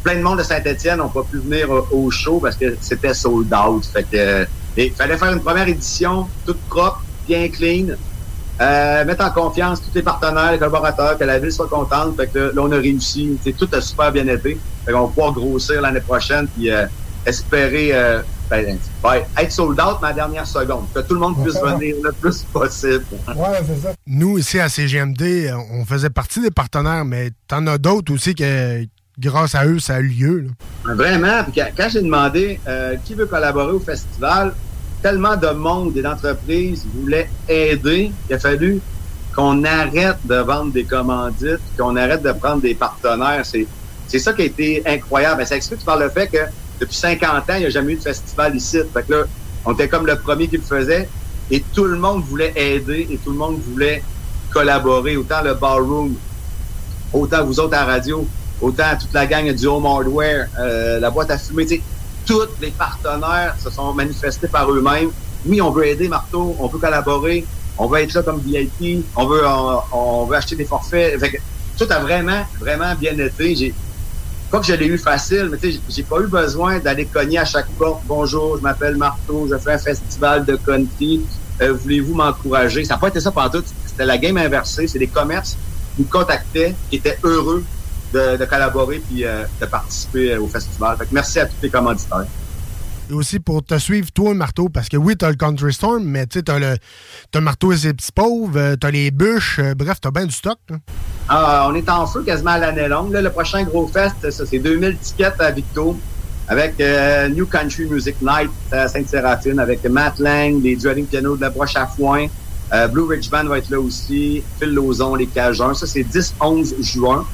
[0.03, 3.53] plein de monde de Saint-Etienne n'ont pas pu venir au show parce que c'était sold
[3.53, 3.85] out.
[3.85, 7.95] Fait que il fallait faire une première édition toute propre, bien clean.
[8.61, 12.15] Euh, mettre en confiance tous les partenaires, les collaborateurs, que la ville soit contente.
[12.15, 13.37] Fait que là, on a réussi.
[13.57, 14.57] Tout a super bien été.
[14.85, 16.85] Fait qu'on va pouvoir grossir l'année prochaine puis euh,
[17.25, 18.77] espérer euh, ben,
[19.37, 20.85] être sold out ma dernière seconde.
[20.93, 23.03] Que tout le monde puisse venir le plus possible.
[23.27, 23.93] Ouais, c'est ça.
[24.07, 28.85] Nous, ici à CGMD, on faisait partie des partenaires, mais t'en as d'autres aussi que
[29.19, 30.47] grâce à eux, ça a eu lieu.
[30.85, 30.93] Là.
[30.95, 31.43] Vraiment.
[31.43, 34.53] Puis quand j'ai demandé euh, qui veut collaborer au festival,
[35.05, 38.81] tellement de monde et d'entreprises voulaient aider, il a fallu
[39.35, 43.45] qu'on arrête de vendre des commandites, qu'on arrête de prendre des partenaires.
[43.45, 43.67] C'est,
[44.07, 45.45] c'est ça qui a été incroyable.
[45.45, 46.39] Ça explique par le fait que
[46.79, 48.79] depuis 50 ans, il n'y a jamais eu de festival ici.
[49.63, 51.07] On était comme le premier qui le faisait.
[51.51, 54.01] Et tout le monde voulait aider et tout le monde voulait
[54.51, 55.17] collaborer.
[55.17, 56.15] Autant le ballroom,
[57.13, 58.27] autant vous autres à la radio,
[58.59, 61.67] autant toute la gang du home hardware, euh, la boîte à fumer.
[62.25, 65.11] Tous les partenaires se sont manifestés par eux-mêmes.
[65.45, 67.45] Oui, on veut aider Marteau, on veut collaborer,
[67.77, 69.43] on veut être là comme VIP, on veut,
[69.91, 71.19] on, veut acheter des forfaits.
[71.19, 71.37] Fait que,
[71.77, 73.55] tout a vraiment, vraiment bien été.
[73.55, 73.73] J'ai,
[74.49, 77.37] pas que je l'ai eu facile, mais tu sais, j'ai pas eu besoin d'aller cogner
[77.37, 78.01] à chaque porte.
[78.05, 81.21] Bonjour, je m'appelle Marteau, je fais un festival de country.
[81.61, 82.83] Euh, voulez-vous m'encourager?
[82.85, 83.63] Ça n'a pas été ça pendant tout.
[83.85, 84.87] C'était la game inversée.
[84.87, 85.57] C'est des commerces
[85.95, 87.63] qui nous contactaient, qui étaient heureux
[88.13, 90.97] de, collaborer puis euh, de participer euh, au festival.
[90.97, 92.25] Fait que merci à tous les commanditaires.
[93.09, 96.25] Et aussi pour te suivre, toi, Marteau, parce que oui, t'as le Country Storm, mais
[96.25, 96.75] tu sais, t'as le,
[97.33, 100.57] as Marteau et ses petits pauvres, t'as les bûches, bref, t'as bien du stock.
[101.29, 103.13] Ah, on est en feu quasiment à l'année longue.
[103.13, 105.99] le prochain gros fest, ça, c'est 2000 tickets à Victo
[106.47, 111.41] avec euh, New Country Music Night à Sainte-Séraphine avec Matt Lang, les Dreading Piano de
[111.41, 112.27] la Broche à Foin.
[112.73, 114.43] Euh, Blue Ridge Band va être là aussi.
[114.59, 115.73] Phil Lozon, les Cajuns.
[115.73, 117.25] Ça, c'est 10-11 juin.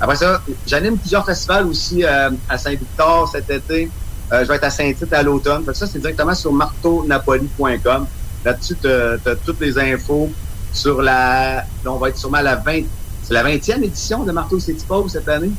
[0.00, 3.90] Après ça, j'anime plusieurs festivals aussi euh, à Saint-Victor cet été.
[4.30, 5.64] je vais être à Saint-Tite à l'automne.
[5.74, 8.06] Ça, c'est directement sur marteaunapoli.com.
[8.44, 10.30] Là-dessus, tu as, toutes les infos
[10.72, 11.64] sur la...
[11.84, 12.82] On va être sûrement à la 20...
[13.22, 15.50] C'est la 20e édition de Marteau City Pop cette année.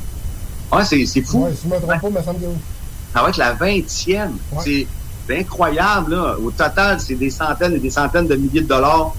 [0.72, 1.44] Ouais, c'est fou.
[1.44, 2.46] Ouais, si je me trompe pas, me semble que
[3.14, 4.30] ça va être la 20e.
[4.64, 4.86] C'est
[5.30, 6.36] incroyable, là.
[6.42, 9.14] Au total, c'est des centaines et des centaines de milliers de dollars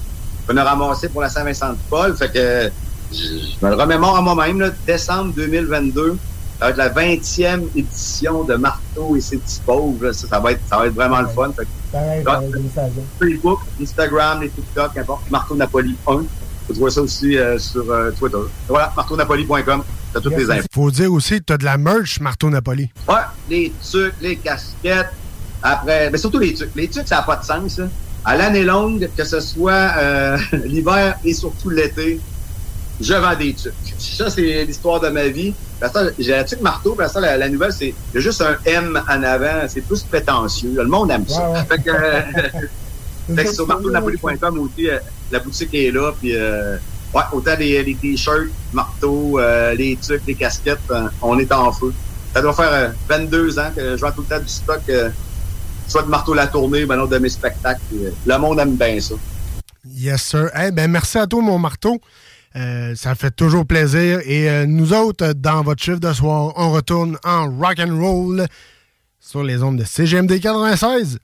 [0.47, 2.15] qu'on a ramassé pour la Saint-Vincent de Paul.
[2.17, 2.71] Fait que
[3.11, 6.17] je me le remémore à moi-même, décembre 2022.
[6.59, 10.11] Ça va être la 20e édition de Marteau et ses petits pauvres.
[10.11, 11.51] Ça, va être, ça va être vraiment le fun.
[11.53, 11.67] Fait
[13.19, 15.29] Facebook, Instagram, les TikTok, n'importe.
[15.31, 16.23] Marteau Napoli 1.
[16.67, 18.37] Vous trouvez ça aussi euh, sur euh, Twitter.
[18.67, 19.83] Voilà, marteaunapoli.com.
[20.13, 20.67] T'as toutes les infos.
[20.71, 22.89] Faut dire aussi que t'as de la merch Marteau Napoli.
[23.09, 23.15] Ouais,
[23.49, 25.09] les trucs, les casquettes.
[25.63, 26.73] Après, mais surtout les trucs.
[26.75, 27.81] Les trucs, ça n'a pas de sens.
[28.23, 32.19] À l'année longue, que ce soit euh, l'hiver et surtout l'été,
[33.01, 33.73] je vends des trucs.
[33.97, 35.53] Ça, c'est l'histoire de ma vie.
[36.19, 39.67] J'ai un truc marteau, puis ça, la, nouvelle, c'est juste un M en avant.
[39.67, 40.73] C'est plus prétentieux.
[40.75, 41.65] Le monde aime ça.
[41.69, 41.91] Fait que,
[43.35, 44.99] fait que sur marteaunapoli.com aussi, euh,
[45.31, 46.77] la boutique est là, puis euh,
[47.13, 51.71] Ouais, autant les, les t-shirts, marteaux, euh, les trucs, les casquettes, euh, on est en
[51.73, 51.93] feu.
[52.33, 54.79] Ça doit faire 22 euh, ans que je vends tout le temps du stock,
[55.87, 57.81] soit de marteau la tournée, ben de mes spectacles.
[58.25, 59.15] le monde aime bien ça.
[59.85, 60.49] Yes, sir.
[60.57, 61.99] Eh ben, merci à toi, mon marteau.
[62.53, 64.19] Ça fait toujours plaisir.
[64.25, 68.45] Et nous autres, dans votre chiffre de soir, on retourne en rock and roll
[69.19, 71.19] sur les ondes de CGMD 96.9.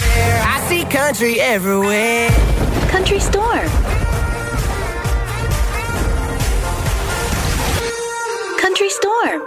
[0.00, 2.30] I see country everywhere.
[2.90, 3.64] Country Store.
[8.60, 9.42] Country Storm.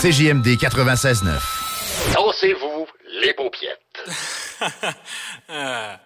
[0.00, 1.40] CJMD 96.9.
[2.14, 2.86] Dansez-vous
[3.22, 3.80] les paupiètes.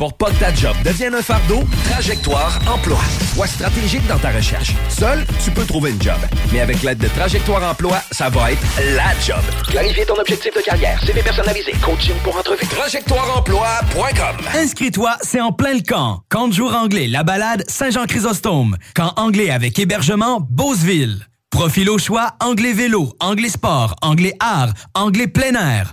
[0.00, 2.96] Pour pas que ta job devienne un fardeau, Trajectoire Emploi.
[3.34, 4.72] Sois stratégique dans ta recherche.
[4.88, 6.16] Seul, tu peux trouver une job.
[6.50, 8.62] Mais avec l'aide de Trajectoire Emploi, ça va être
[8.96, 9.42] la job.
[9.68, 12.66] Clarifier ton objectif de carrière, CV personnalisé, coaching pour entrevue.
[12.66, 16.22] TrajectoireEmploi.com Inscris-toi, c'est en plein le camp.
[16.30, 18.78] Camp de jour anglais, la balade, Saint-Jean-Chrysostome.
[18.94, 21.26] Camp anglais avec hébergement, Beauceville.
[21.50, 25.92] Profil au choix, anglais vélo, anglais sport, anglais art, anglais plein air.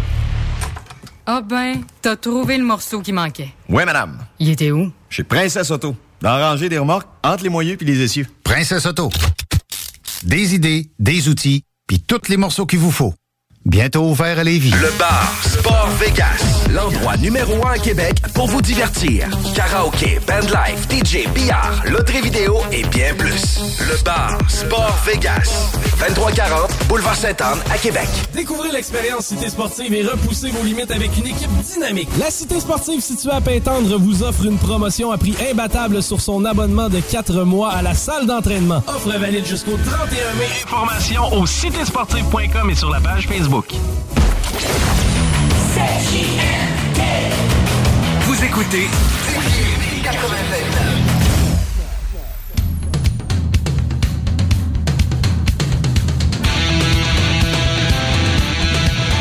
[1.25, 3.53] Ah ben, t'as trouvé le morceau qui manquait.
[3.69, 4.17] Oui, madame.
[4.39, 4.91] Il était où?
[5.09, 5.95] Chez Princesse Auto.
[6.21, 8.27] Dans la rangée des remorques, entre les moyeux puis les essieux.
[8.43, 9.09] Princesse Auto.
[10.23, 13.13] Des idées, des outils, puis tous les morceaux qu'il vous faut.
[13.65, 14.71] Bientôt ouvert à Lévis.
[14.71, 19.29] Le bar Sport Vegas, l'endroit numéro un à Québec pour vous divertir.
[19.55, 23.59] Karaoke, bandlife, DJ, billard, loterie vidéo et bien plus.
[23.87, 28.07] Le bar Sport Vegas, 2340 Boulevard Sainte-Anne à Québec.
[28.33, 32.09] Découvrez l'expérience Cité Sportive et repoussez vos limites avec une équipe dynamique.
[32.19, 36.45] La Cité Sportive située à Pintendre vous offre une promotion à prix imbattable sur son
[36.45, 38.81] abonnement de 4 mois à la salle d'entraînement.
[38.87, 40.47] Offre valide jusqu'au 31 mai.
[40.65, 43.50] Informations au citésportive.com et sur la page Facebook.
[48.21, 48.87] Vous écoutez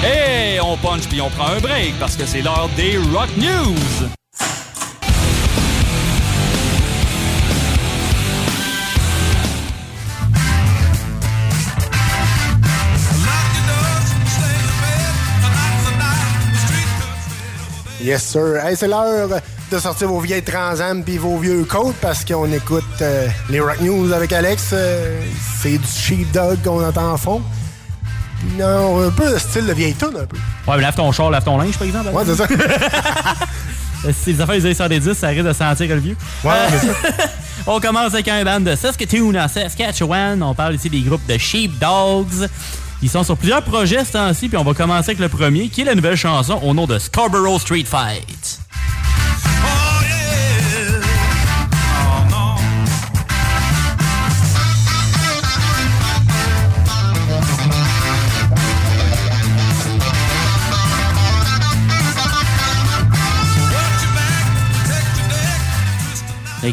[0.05, 4.11] Et on punch puis on prend un break parce que c'est l'heure des Rock News.
[18.03, 18.57] Yes, sir.
[18.65, 19.29] Hey, c'est l'heure
[19.71, 23.81] de sortir vos vieilles Transam puis vos vieux côtes parce qu'on écoute euh, les Rock
[23.83, 24.71] News avec Alex.
[24.73, 25.21] Euh,
[25.61, 27.43] c'est du sheepdog qu'on entend en fond.
[28.59, 30.37] Non, un peu de style de vieille tune un peu.
[30.67, 32.09] Ouais, mais lave ton char, lave ton linge, par exemple.
[32.11, 32.47] Ouais, c'est ça.
[34.13, 36.17] si les affaires des années 70, ça risque de sentir le vieux.
[36.43, 37.29] Ouais, Euh, c'est ça.
[37.67, 40.43] On commence avec un band de Saskatoon en Saskatchewan.
[40.43, 42.49] On parle ici des groupes de Sheepdogs.
[43.03, 45.81] Ils sont sur plusieurs projets ce temps-ci, puis on va commencer avec le premier, qui
[45.81, 48.61] est la nouvelle chanson au nom de Scarborough Street Fight.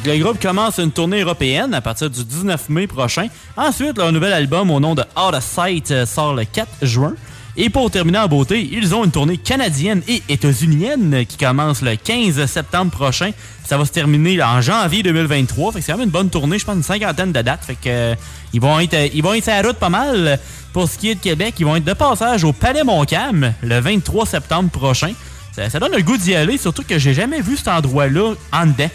[0.06, 3.28] Le groupe commence une tournée européenne à partir du 19 mai prochain.
[3.56, 7.16] Ensuite, leur nouvel album au nom de Out of Sight euh, sort le 4 juin.
[7.56, 11.96] Et pour terminer en beauté, ils ont une tournée canadienne et états-unienne qui commence le
[11.96, 13.32] 15 septembre prochain.
[13.66, 15.72] Ça va se terminer en janvier 2023.
[15.72, 17.66] Fait que c'est quand une bonne tournée, je pense une cinquantaine de dates.
[17.66, 18.16] Fait que euh,
[18.54, 20.40] ils vont être euh, ils la route pas mal.
[20.74, 23.80] Pour ce qui est de Québec, ils vont être de passage au Palais Montcalm le
[23.80, 25.14] 23 septembre prochain.
[25.56, 28.66] Ça, ça donne le goût d'y aller, surtout que j'ai jamais vu cet endroit-là en
[28.68, 28.90] dedans.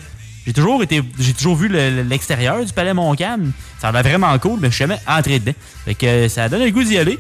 [0.47, 3.53] J'ai toujours été j'ai toujours vu le- le- l'extérieur du palais Montcalm.
[3.81, 5.53] Ça a l'air vraiment cool, mais je suis jamais entré dedans.
[5.85, 7.19] Fait que euh, ça donne le goût d'y aller.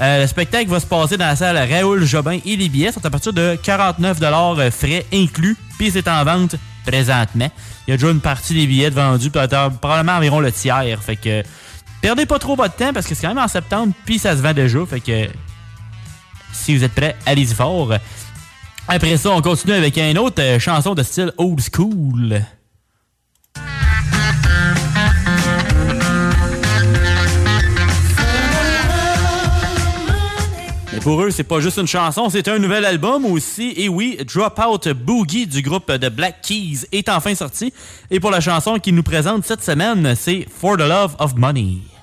[0.00, 3.04] Euh, le spectacle va se passer dans la salle Raoul Jobin et les billets sont
[3.06, 5.56] à partir de 49 euh, frais inclus.
[5.78, 7.48] Puis c'est en vente présentement.
[7.86, 11.00] Il y a déjà une partie des billets vendus, probablement environ le tiers.
[11.02, 11.42] Fait que
[12.00, 14.42] perdez pas trop votre temps parce que c'est quand même en septembre, puis ça se
[14.42, 14.84] vend déjà.
[14.84, 15.28] Fait que
[16.52, 17.92] si vous êtes prêts, allez-y fort.
[18.88, 22.42] Après ça, on continue avec une autre euh, chanson de style old school.
[31.04, 33.74] Pour eux, c'est pas juste une chanson, c'est un nouvel album aussi.
[33.76, 37.74] Et oui, Dropout Boogie du groupe de Black Keys est enfin sorti.
[38.10, 41.93] Et pour la chanson qu'il nous présente cette semaine, c'est For the Love of Money.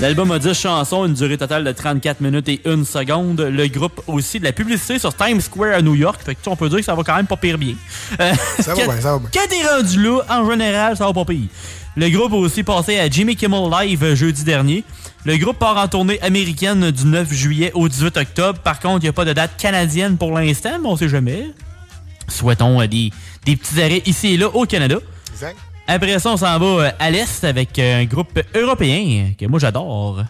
[0.00, 3.40] L'album a 10 chansons, une durée totale de 34 minutes et 1 seconde.
[3.40, 6.20] Le groupe a aussi de la publicité sur Times Square à New York.
[6.24, 7.74] Fait que, on peut dire que ça va quand même pas pire bien.
[8.20, 9.28] Euh, Ça va bien, ça va bien.
[9.34, 11.48] Quand t'es rendu là, en général, ça va pas pire.
[11.96, 14.84] Le groupe a aussi passé à Jimmy Kimmel Live jeudi dernier.
[15.24, 18.60] Le groupe part en tournée américaine du 9 juillet au 18 octobre.
[18.60, 21.50] Par contre, il n'y a pas de date canadienne pour l'instant, mais on sait jamais.
[22.28, 23.10] Souhaitons euh, des,
[23.44, 24.98] des petits arrêts ici et là au Canada.
[25.32, 25.56] Exact.
[25.90, 29.58] Après ça, on s'en va euh, à l'Est avec euh, un groupe européen que moi
[29.58, 30.22] j'adore.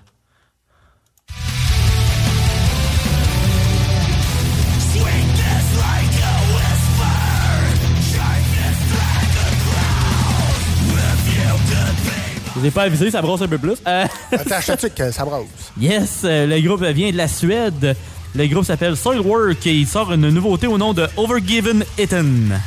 [12.54, 13.78] Je vous ai pas avisé, ça brosse un peu plus?
[13.86, 15.42] Euh, Attends, que ça brasse.
[15.80, 17.96] Yes, euh, le groupe vient de la Suède.
[18.34, 22.60] Le groupe s'appelle Soilwork et il sort une nouveauté au nom de Overgiven Eaten.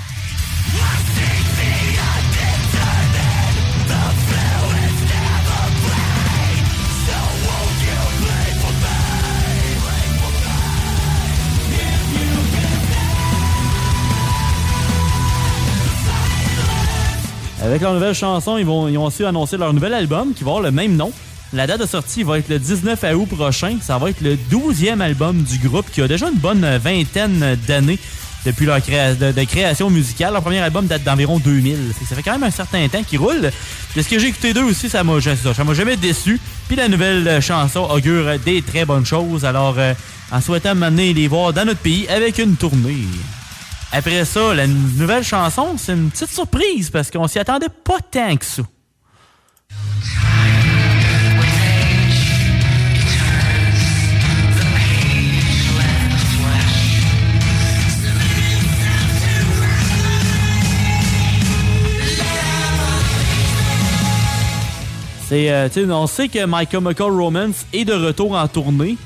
[17.72, 20.62] Avec leur nouvelle chanson, ils, vont, ont aussi annoncé leur nouvel album qui va avoir
[20.62, 21.10] le même nom.
[21.54, 23.78] La date de sortie va être le 19 août prochain.
[23.82, 27.98] Ça va être le 12e album du groupe qui a déjà une bonne vingtaine d'années
[28.46, 30.34] depuis leur de, de création musicale.
[30.34, 31.94] Leur premier album date d'environ 2000.
[31.94, 33.52] Fait que Ça fait quand même un certain temps qu'ils roulent.
[33.94, 36.42] Puis ce que j'ai écouté d'eux aussi, ça m'a jamais déçu.
[36.68, 39.46] Puis la nouvelle chanson augure des très bonnes choses.
[39.46, 39.94] Alors, euh,
[40.30, 43.08] en souhaitant m'amener les voir dans notre pays avec une tournée.
[43.94, 48.38] Après ça, la nouvelle chanson, c'est une petite surprise parce qu'on s'y attendait pas tant
[48.38, 48.64] que ça.
[65.28, 68.98] C'est, euh, on sait que My Chemical Romance est de retour en tournée.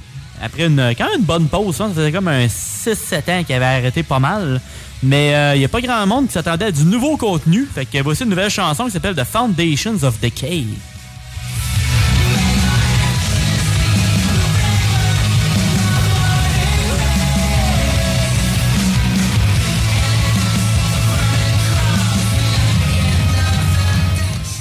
[0.42, 1.90] Après une, quand même une bonne pause, hein.
[1.90, 4.60] ça faisait comme un 6-7 ans qu'il avait arrêté pas mal.
[5.04, 7.66] Mais il n'y a pas grand monde qui s'attendait à du nouveau contenu.
[7.66, 10.66] Fait que voici une nouvelle chanson qui s'appelle The Foundations of Decay.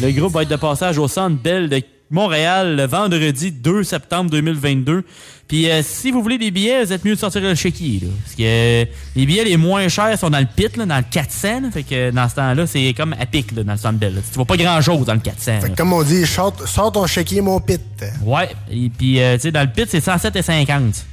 [0.05, 4.29] Le groupe va être de passage au Centre Bell de Montréal le vendredi 2 septembre
[4.29, 5.03] 2022.
[5.49, 8.01] Puis euh, si vous voulez des billets, vous êtes mieux de sortir le chéquier.
[8.03, 8.85] Là, parce que euh,
[9.17, 11.61] les billets les moins chers sont dans le pit, là, dans le 400.
[11.63, 11.71] là.
[11.73, 14.15] fait que dans ce temps-là, c'est comme à pic là, dans le Centre Bell.
[14.17, 14.21] là.
[14.31, 15.61] Tu vois pas grand-chose dans le 400.
[15.63, 16.53] Fait que comme on dit, sors,
[16.93, 17.81] ton chéquier, mon pit.
[18.23, 21.07] Ouais, et puis euh, tu sais, dans le pit, c'est 107 et 50.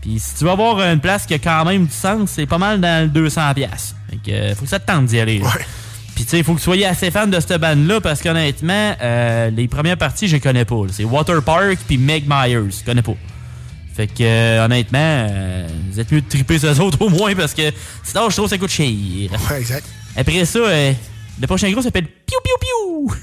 [0.00, 2.58] Puis si tu vas avoir une place qui a quand même du sens, c'est pas
[2.58, 3.96] mal dans le 200 pièces.
[4.08, 5.40] Fait que faut que ça te tente d'y aller.
[5.40, 5.50] là.
[6.18, 8.92] Puis tu sais, il faut que vous soyez assez fan de cette bande-là parce qu'honnêtement,
[9.00, 10.82] euh, les premières parties, je connais pas.
[10.90, 13.14] C'est Water Park puis Meg Myers, je connais pas.
[13.94, 17.54] Fait que euh, honnêtement, euh, vous êtes mieux de triper ces autres au moins parce
[17.54, 17.70] que
[18.02, 18.88] sinon je trouve que ça coûte cher.
[18.88, 19.86] Ouais, exact.
[20.16, 23.16] Après ça, le prochain groupe s'appelle Piu Piu Piu.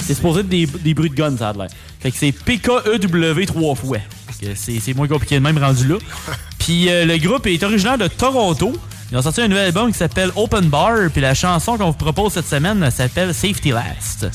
[0.00, 1.68] C'est supposé être des, des bruits de guns, ça a l'air.
[2.02, 3.98] Fait que c'est PKEW trois fois.
[4.56, 5.98] C'est moins compliqué de même rendu là.
[6.58, 8.72] Puis euh, le groupe est originaire de Toronto.
[9.12, 11.10] Ils ont sorti un nouvel album qui s'appelle Open Bar.
[11.12, 14.26] Puis la chanson qu'on vous propose cette semaine s'appelle Safety Last.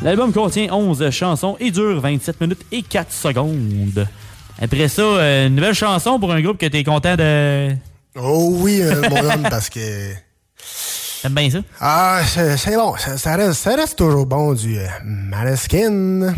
[0.00, 4.06] L'album contient 11 chansons et dure 27 minutes et 4 secondes.
[4.60, 7.74] Après ça, euh, une nouvelle chanson pour un groupe que t'es content de...
[8.16, 10.14] Oh oui, euh, mon homme, parce que.
[11.22, 11.58] T'aimes bien ça?
[11.80, 12.94] Ah, c'est bon.
[12.96, 16.34] Ça, ça reste, ça reste toujours bon du euh, Maneskin.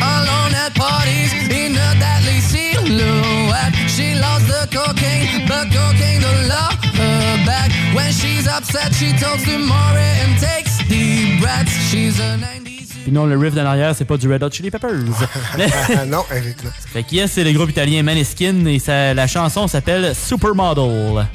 [0.00, 3.74] Alone at parties in a deadly silhouette.
[3.88, 7.70] She loves the cocaine, but cocaine don't love her back.
[7.94, 11.72] When she's upset, she talks to Maury and takes deep breaths.
[11.90, 12.69] She's a 90s.
[13.02, 14.90] Puis non, le riff de l'arrière, c'est pas du Red Hot Chili Peppers.
[16.06, 16.70] non, effectivement.
[16.92, 21.26] Fait que yes, c'est le groupe italien Maneskin et ça, la chanson s'appelle Supermodel.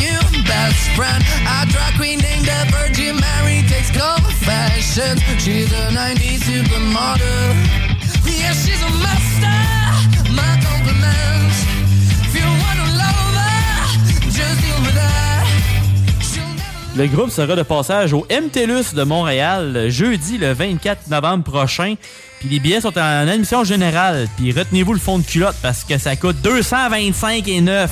[0.00, 5.20] New best friend, a drag queen named the Virgin Mary takes confessions.
[5.38, 7.54] She's a 90s supermodel.
[8.26, 9.63] Yeah, she's a master.
[16.96, 21.94] Le groupe sera de passage au MTLUS de Montréal jeudi le 24 novembre prochain.
[22.38, 24.28] Puis les billets sont en admission générale.
[24.36, 27.90] Puis retenez-vous le fond de culotte parce que ça coûte 225 et 9.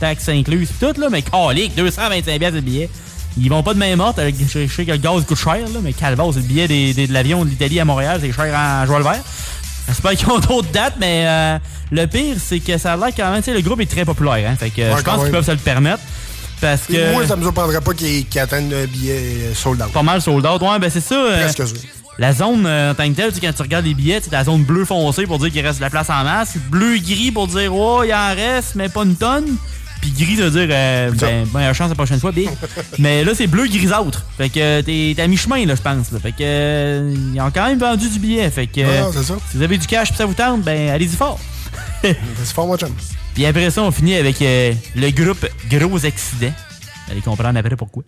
[0.00, 2.88] taxes incluses, pis tout, là, mais calique, 225 pièces le billet.
[3.36, 5.80] Ils vont pas de main morte, euh, je sais que le gaz coûte cher, là,
[5.82, 8.52] mais calvaire, c'est le billet des- des- de l'avion de l'Italie à Montréal, c'est cher
[8.56, 9.20] en joie le vert.
[9.88, 11.58] J'espère qu'ils ont d'autres dates, mais euh,
[11.90, 14.04] le pire, c'est que ça a l'air quand même, tu sais, le groupe est très
[14.04, 15.32] populaire, hein, fait que Ouais, je pense qu'ils même.
[15.32, 16.00] peuvent se le permettre.
[16.60, 17.12] Parce que.
[17.12, 19.92] Moi, ça me surprendrait pas qu'ils qu'ils atteignent le billet euh, sold out.
[19.92, 20.60] Pas mal sold out.
[20.62, 21.14] Ouais, ben c'est ça.
[21.14, 21.48] euh.
[22.18, 24.64] La zone euh, en tant que telle, quand tu regardes les billets, c'est la zone
[24.64, 26.54] bleu foncé pour dire qu'il reste de la place en masse.
[26.68, 29.56] Bleu et gris pour dire, oh, il en reste, mais pas une tonne.
[30.00, 32.50] Puis gris, ça veut dire, euh, ben, bonne chance la prochaine fois, bien.
[32.98, 34.24] mais là, c'est bleu grisâtre.
[34.36, 36.10] Fait que t'es à mi-chemin, là, je pense.
[36.10, 36.18] là.
[36.20, 38.50] Fait que, ils ont quand même vendu du billet.
[38.50, 39.34] Fait que, Ah, c'est ça.
[39.50, 41.38] si vous avez du cash puis ça vous tente, ben, allez-y fort.
[42.02, 42.14] C'est
[42.54, 42.90] fort, mon chum.
[43.38, 46.50] Puis après ça, on finit avec euh, le groupe Gros Accident.
[47.06, 48.02] Vous allez comprendre après pourquoi.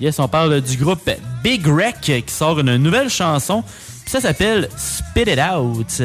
[0.00, 1.10] Yes, on parle du groupe
[1.44, 3.62] Big Wreck qui sort une nouvelle chanson.
[4.06, 6.00] Ça s'appelle Spit It Out.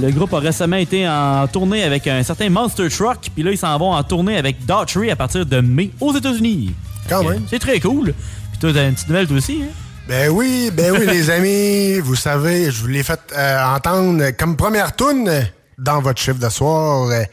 [0.00, 3.18] Le groupe a récemment été en tournée avec un certain Monster Truck.
[3.34, 6.72] Puis là, ils s'en vont en tournée avec Daughtry à partir de mai aux États-Unis.
[7.08, 7.42] Quand même.
[7.48, 8.14] C'est très cool.
[8.52, 9.72] Puis toi, t'as une petite nouvelle toi aussi, hein?
[10.08, 14.56] Ben oui, ben oui, les amis, vous savez, je vous l'ai fait euh, entendre comme
[14.56, 15.30] première tune
[15.76, 17.08] dans votre chiffre de soir.
[17.10, 17.24] Euh,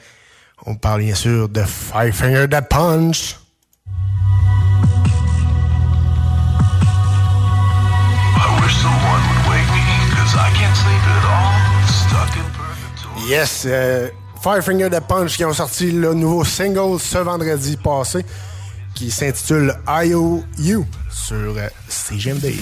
[0.66, 3.36] on parle bien sûr de Five Finger Dead Punch.
[13.28, 14.09] Yes, euh,
[14.43, 18.23] Five Finger Dead Punch qui ont sorti le nouveau single ce vendredi passé
[18.93, 20.45] qui s'intitule IOU
[21.09, 22.53] sur euh, CGMD.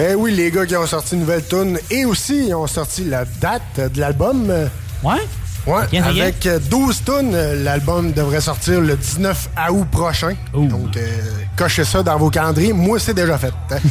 [0.00, 3.04] Ben oui, les gars qui ont sorti une nouvelle tune et aussi ils ont sorti
[3.04, 4.50] la date de l'album.
[5.02, 5.20] Ouais?
[5.66, 10.36] Ouais, avec euh, 12 tunes, euh, l'album devrait sortir le 19 août prochain.
[10.54, 11.06] Donc, euh,
[11.54, 12.72] cochez ça dans vos calendriers.
[12.72, 13.52] Moi, c'est déjà fait.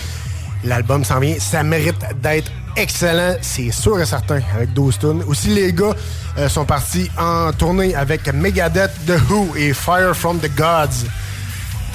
[0.63, 1.35] L'album s'en vient.
[1.37, 5.23] Ça mérite d'être excellent, c'est sûr et certain, avec 12 tunes.
[5.27, 5.93] Aussi, les gars
[6.39, 11.05] euh, sont partis en tournée avec Megadeth, The Who et Fire from the Gods.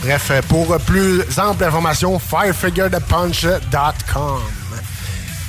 [0.03, 4.41] Bref, pour plus ample information, firefigurethepunch.com.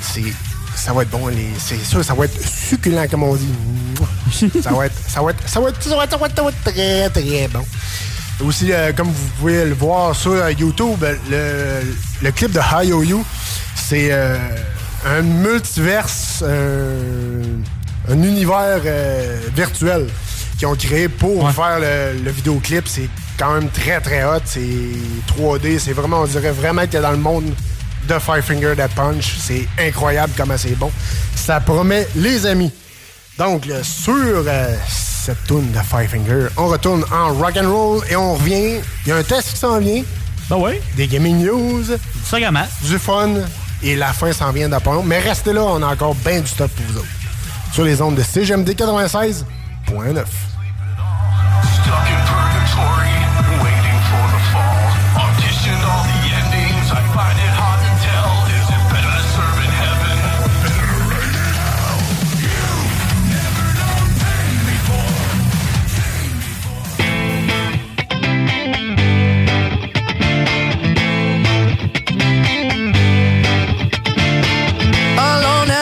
[0.02, 0.34] C'est,
[0.76, 3.50] ça va être bon, c'est sûr, ça va être succulent, comme on dit.
[4.62, 6.36] ça va être, ça va être, ça va être, ça va être, ça va être,
[6.36, 7.66] ça va être très, très bon.
[8.44, 11.82] Aussi, euh, comme vous pouvez le voir sur YouTube, le,
[12.22, 13.26] le clip de Hi You,
[13.76, 14.38] c'est euh,
[15.06, 17.42] un multiverse, euh,
[18.10, 18.82] un univers
[19.56, 20.08] virtuel
[20.58, 22.88] qu'ils ont créé pour faire le, le vidéoclip.
[22.88, 24.42] C'est quand même très très hot.
[24.46, 25.80] C'est 3D.
[25.80, 27.54] C'est vraiment, on dirait vraiment que t'es dans le monde
[28.08, 29.36] de Five Finger Dead Punch.
[29.40, 30.92] C'est incroyable comment c'est bon.
[31.36, 32.72] Ça promet les amis.
[33.38, 38.04] Donc, là, sur euh, cette tune de Five Finger, on retourne en rock and roll
[38.10, 38.80] et on revient.
[39.06, 40.04] Il y a un test qui s'en vient.
[40.50, 40.80] Ben oui.
[40.96, 41.84] Des gaming news.
[42.24, 42.66] Ça gamin.
[42.84, 43.30] Du fun.
[43.84, 44.92] Et la fin s'en vient d'après.
[45.04, 47.08] Mais restez là, on a encore bien du stock pour vous autres.
[47.74, 50.24] Sur les ondes de CGMD 96.9.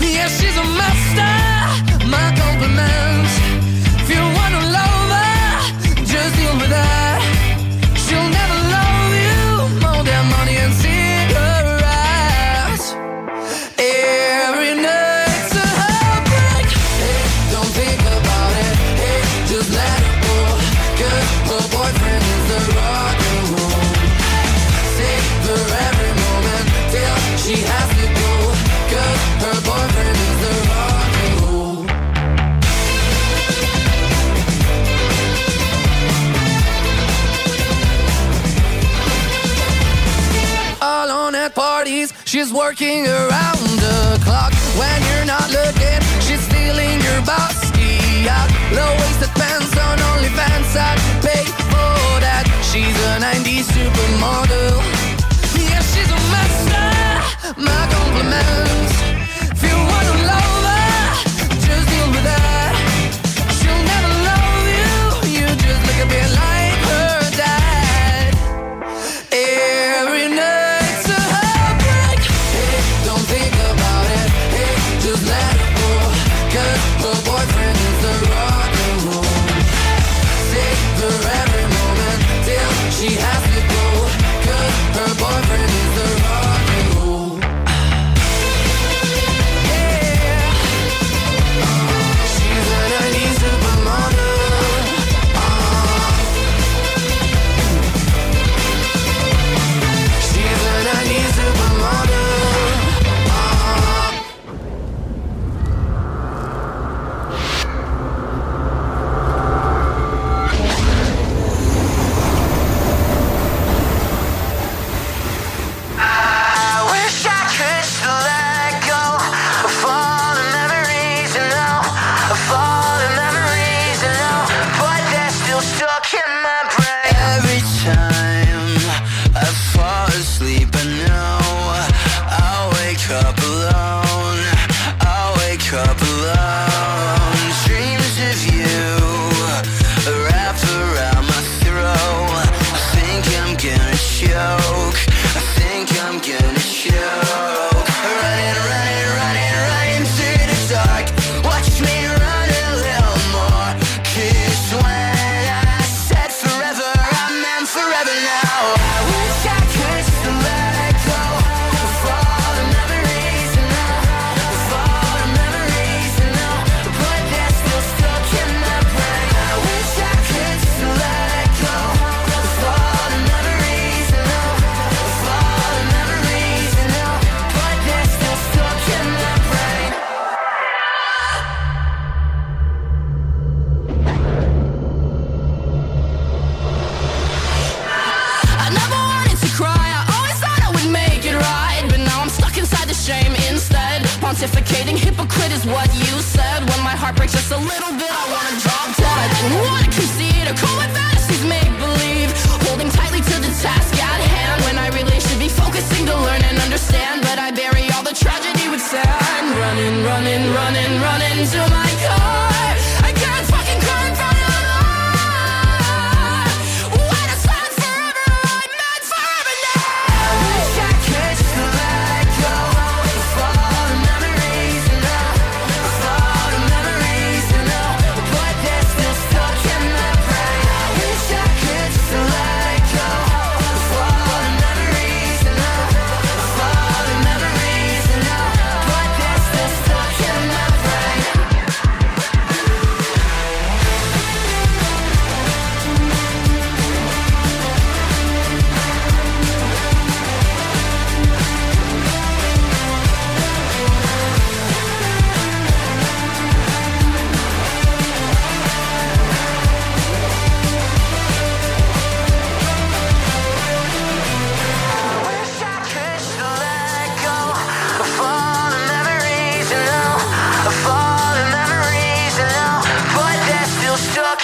[0.00, 2.06] Yeah, she's a master.
[2.06, 3.49] My compliments.
[42.30, 46.00] She's working around the clock when you're not looking.
[46.22, 48.22] She's stealing your bossy.
[48.70, 50.76] Low waisted pants on OnlyFans.
[50.78, 50.99] I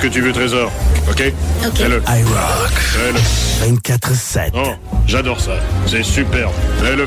[0.00, 0.72] Ce que tu veux, Trésor.
[1.10, 1.32] OK?
[1.66, 1.76] OK.
[1.76, 2.02] Fais-le.
[2.08, 2.70] I rock.
[2.70, 3.76] Fais-le.
[3.76, 4.50] 24-7.
[4.54, 4.72] Oh,
[5.06, 5.52] j'adore ça.
[5.86, 6.48] C'est super.
[6.82, 7.06] Fais-le.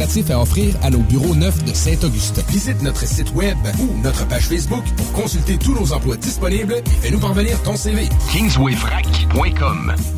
[0.00, 2.42] à offrir à nos bureaux neufs de Saint-Augustin.
[2.48, 6.96] Visite notre site web ou notre page Facebook pour consulter tous nos emplois disponibles et
[7.02, 8.08] fais-nous parvenir ton CV.
[8.32, 10.17] KingswayFrac.com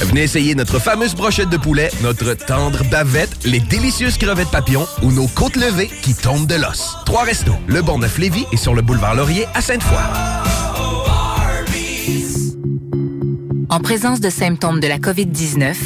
[0.00, 5.12] Venez essayer notre fameuse brochette de poulet, notre tendre bavette, les délicieuses crevettes papillons ou
[5.12, 6.96] nos côtes levées qui tombent de l'os.
[7.06, 10.02] Trois restos, le Bonneuf Lévis et sur le boulevard Laurier à Sainte-Foy.
[13.68, 15.76] En présence de symptômes de la COVID-19,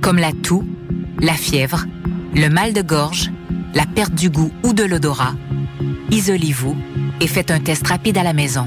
[0.00, 0.64] comme la toux,
[1.20, 1.84] la fièvre,
[2.34, 3.30] le mal de gorge,
[3.74, 5.34] la perte du goût ou de l'odorat,
[6.10, 6.76] isolez-vous
[7.20, 8.66] et faites un test rapide à la maison.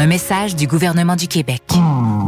[0.00, 1.60] Un message du gouvernement du Québec.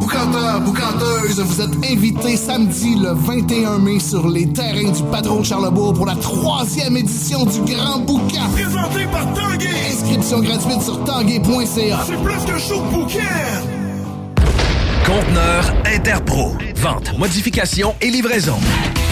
[0.01, 5.45] Boucanteur, boucanteuse, vous êtes invités samedi le 21 mai sur les terrains du Patron de
[5.45, 8.51] Charlebourg pour la troisième édition du Grand Boucan.
[8.55, 9.69] Présenté par Tanguay.
[9.89, 12.01] Inscription gratuite sur tanguay.ca.
[12.09, 13.80] C'est plus qu'un show de bouquin.
[15.05, 16.57] Conteneur Interpro.
[16.77, 18.59] Vente, modification et livraison.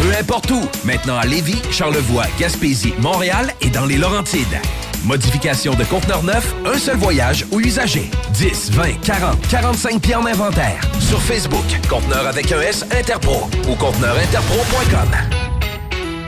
[0.01, 0.61] Peu importe où.
[0.85, 4.61] Maintenant à Lévis, Charlevoix, Gaspésie, Montréal et dans les Laurentides.
[5.05, 8.11] Modification de conteneur neuf, un seul voyage ou usager.
[8.33, 10.81] 10, 20, 40, 45 pieds en inventaire.
[11.01, 15.48] Sur Facebook, conteneur avec un S Interpro ou conteneurinterpro.com.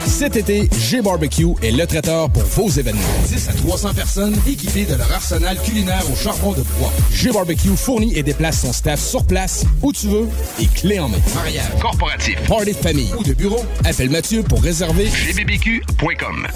[0.05, 3.01] Cet été, G-Barbecue est le traiteur pour vos événements.
[3.27, 6.91] 10 à 300 personnes équipées de leur arsenal culinaire au charbon de bois.
[7.13, 10.27] G-Barbecue fournit et déplace son staff sur place, où tu veux,
[10.59, 11.17] et clé en main.
[11.35, 16.47] Mariage, corporatif, party de famille ou de bureau, appelle Mathieu pour réserver gbbq.com.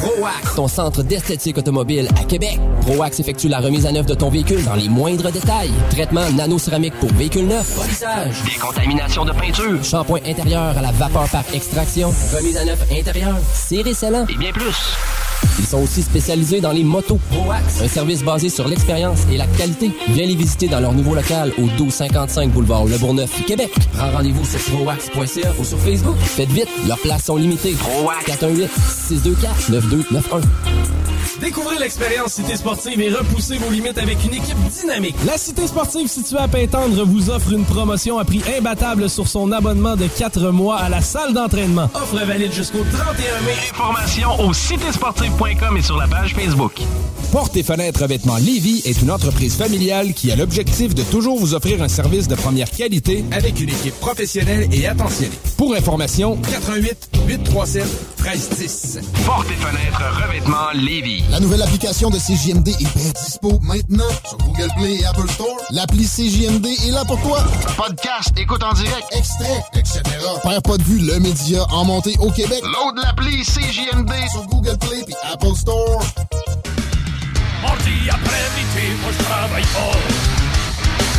[0.00, 2.58] ProAx, ton centre d'esthétique automobile à Québec.
[2.82, 5.70] ProAx effectue la remise à neuf de ton véhicule dans les moindres détails.
[5.90, 9.82] Traitement nano-céramique pour véhicule neuf, polissage, Décontamination de peinture.
[9.84, 14.26] shampoing intérieur à la vapeur par extraction, remise à neuf intérieur, serré scellant.
[14.28, 14.76] Et bien plus.
[15.58, 17.18] Ils sont aussi spécialisés dans les motos.
[17.30, 19.90] ProAx, un service basé sur l'expérience et la qualité.
[20.08, 23.70] Viens les visiter dans leur nouveau local au 1255 boulevard Le Bourgneuf, Québec.
[23.94, 26.16] Prends rendez-vous sur proax.ca ou sur Facebook.
[26.18, 27.72] Faites vite, leurs places sont limitées.
[27.72, 30.97] ProAx 418 624 9291.
[31.40, 35.16] Découvrez l'expérience Cité Sportive et repoussez vos limites avec une équipe dynamique.
[35.24, 39.52] La Cité Sportive située à Pintendre vous offre une promotion à prix imbattable sur son
[39.52, 41.90] abonnement de 4 mois à la salle d'entraînement.
[41.94, 43.54] Offre valide jusqu'au 31 mai.
[43.70, 46.80] Informations au citésportive.com et sur la page Facebook.
[47.32, 51.54] Porte et fenêtres revêtements Lévis est une entreprise familiale qui a l'objectif de toujours vous
[51.54, 55.30] offrir un service de première qualité avec une équipe professionnelle et attentionnée.
[55.58, 57.84] Pour information, 88 837
[58.22, 58.98] 1310.
[59.26, 61.24] Porte et fenêtres revêtements Lévis.
[61.30, 65.56] La nouvelle application de CJMD est bien dispo maintenant sur Google Play et Apple Store.
[65.70, 67.44] L'appli CJMD est là pour toi.
[67.76, 70.00] Podcast, écoute en direct, extrait, etc.
[70.42, 72.62] Perds pas de vue, le média en montée au Québec.
[72.62, 76.02] Load l'appli CJMD sur Google Play et Apple Store.
[77.62, 79.96] Mardi après-midi, moi je travaille fort.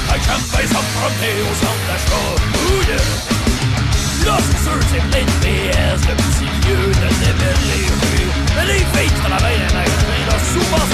[0.10, 2.44] Avec jamais s'emprunter au centre d'achat.
[2.56, 3.30] Oh yeah!
[4.26, 8.28] Là, c'est sûr, c'est plein de PS, le petit lieu de démêler rue.
[8.56, 9.99] Mais les filles travaillent les magasins, là,
[10.54, 10.86] souvent.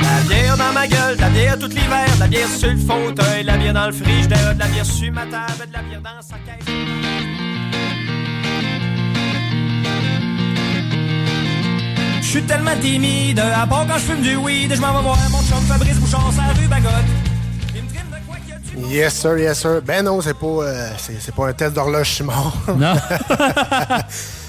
[0.00, 3.56] La bière dans ma gueule, la bière tout l'hiver, la bière sur le fauteuil, la
[3.56, 6.36] bière dans le frigidaire, de la bière sur ma table, de la bière dans sa
[6.38, 6.74] caisse.
[12.20, 15.16] Je suis tellement timide, à part quand je fume du weed, je m'en vais voir
[15.30, 17.27] mon chum Fabrice Bouchard sur la rue Bagotte.
[18.86, 19.80] Yes, sir, yes, sir.
[19.84, 22.22] Ben non, c'est pas, euh, c'est, pas un test d'horloge.
[22.22, 22.52] Non.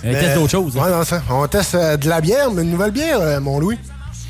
[0.01, 0.83] Un test d'autre chose, hein.
[0.83, 1.21] Ouais, non, ça.
[1.29, 3.77] On teste euh, de la bière, mais une nouvelle bière, euh, mon Louis.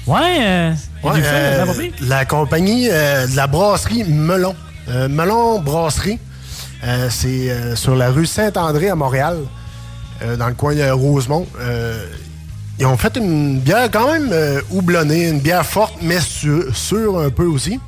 [0.08, 0.74] Ouais,
[1.04, 4.56] Ouais, fait, la compagnie de la brasserie Melon.
[4.88, 6.18] Melon Brasserie.
[7.10, 9.38] C'est sur la rue Saint-André à Montréal,
[10.39, 11.45] dans le coin de Rosemont.
[12.80, 14.34] Ils ont fait une bière quand même
[14.72, 17.80] houblonnée, une bière forte, mais sûre sûre un peu aussi.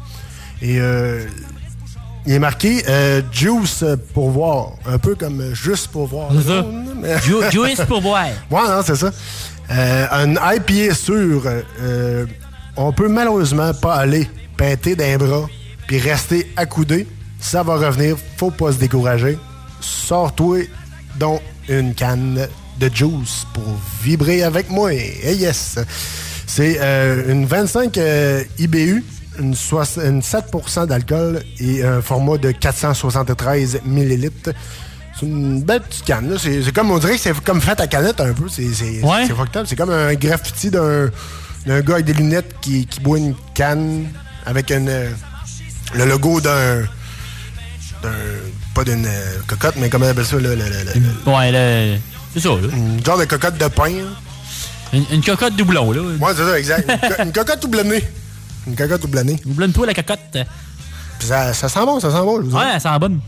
[0.62, 1.26] Et euh,
[2.26, 6.32] il est marqué euh, Juice pour voir, un peu comme euh, Juste pour voir.
[7.51, 8.28] Juice pour boire.
[8.49, 9.11] Ouais, non, c'est ça.
[9.72, 12.26] Euh, un IPA sûr, euh,
[12.76, 15.47] on peut malheureusement pas aller peinter d'un bras
[15.88, 17.07] puis rester accoudé.
[17.39, 19.38] Ça va revenir, faut pas se décourager.
[19.80, 20.67] Sors-toi
[21.17, 22.47] donc une canne
[22.80, 23.63] de juice pour
[24.03, 24.93] vibrer avec moi.
[24.93, 25.80] Et yes!
[26.53, 26.78] C'est
[27.30, 29.05] une 25 euh, IBU,
[29.39, 34.51] une, une 7% d'alcool et un format de 473 millilitres.
[35.19, 36.32] C'est une belle petite canne.
[36.32, 36.38] là.
[36.39, 38.47] C'est comme, on dirait que c'est comme fait à canette un peu.
[38.49, 39.27] C'est c'est- Ouais.
[39.65, 41.09] c'est comme un graffiti d'un
[41.67, 44.07] d'un gars avec des lunettes qui, qui boit une canne
[44.47, 45.09] avec une, euh,
[45.93, 46.84] le logo d'un.
[48.73, 50.38] Pas d'une euh, cocotte, mais comment on appelle ça?
[50.38, 51.97] Là, le- le- le- Ouais, là,
[52.34, 52.55] c'est ça, là.
[52.73, 53.89] une genre de cocotte de pain.
[53.89, 54.03] là.
[54.93, 56.01] Une, une cocotte doublon, là.
[56.01, 56.89] Ouais, c'est ça, exact.
[56.89, 58.03] Une, co- une cocotte doublonnée.
[58.68, 59.36] Une cocotte doublonnée.
[59.45, 60.20] Doublonne-toi la cocotte.
[61.20, 62.55] Puis ça, ça sent bon, ça sent bon, je vous dis.
[62.55, 63.20] Ouais, elle sent bonne.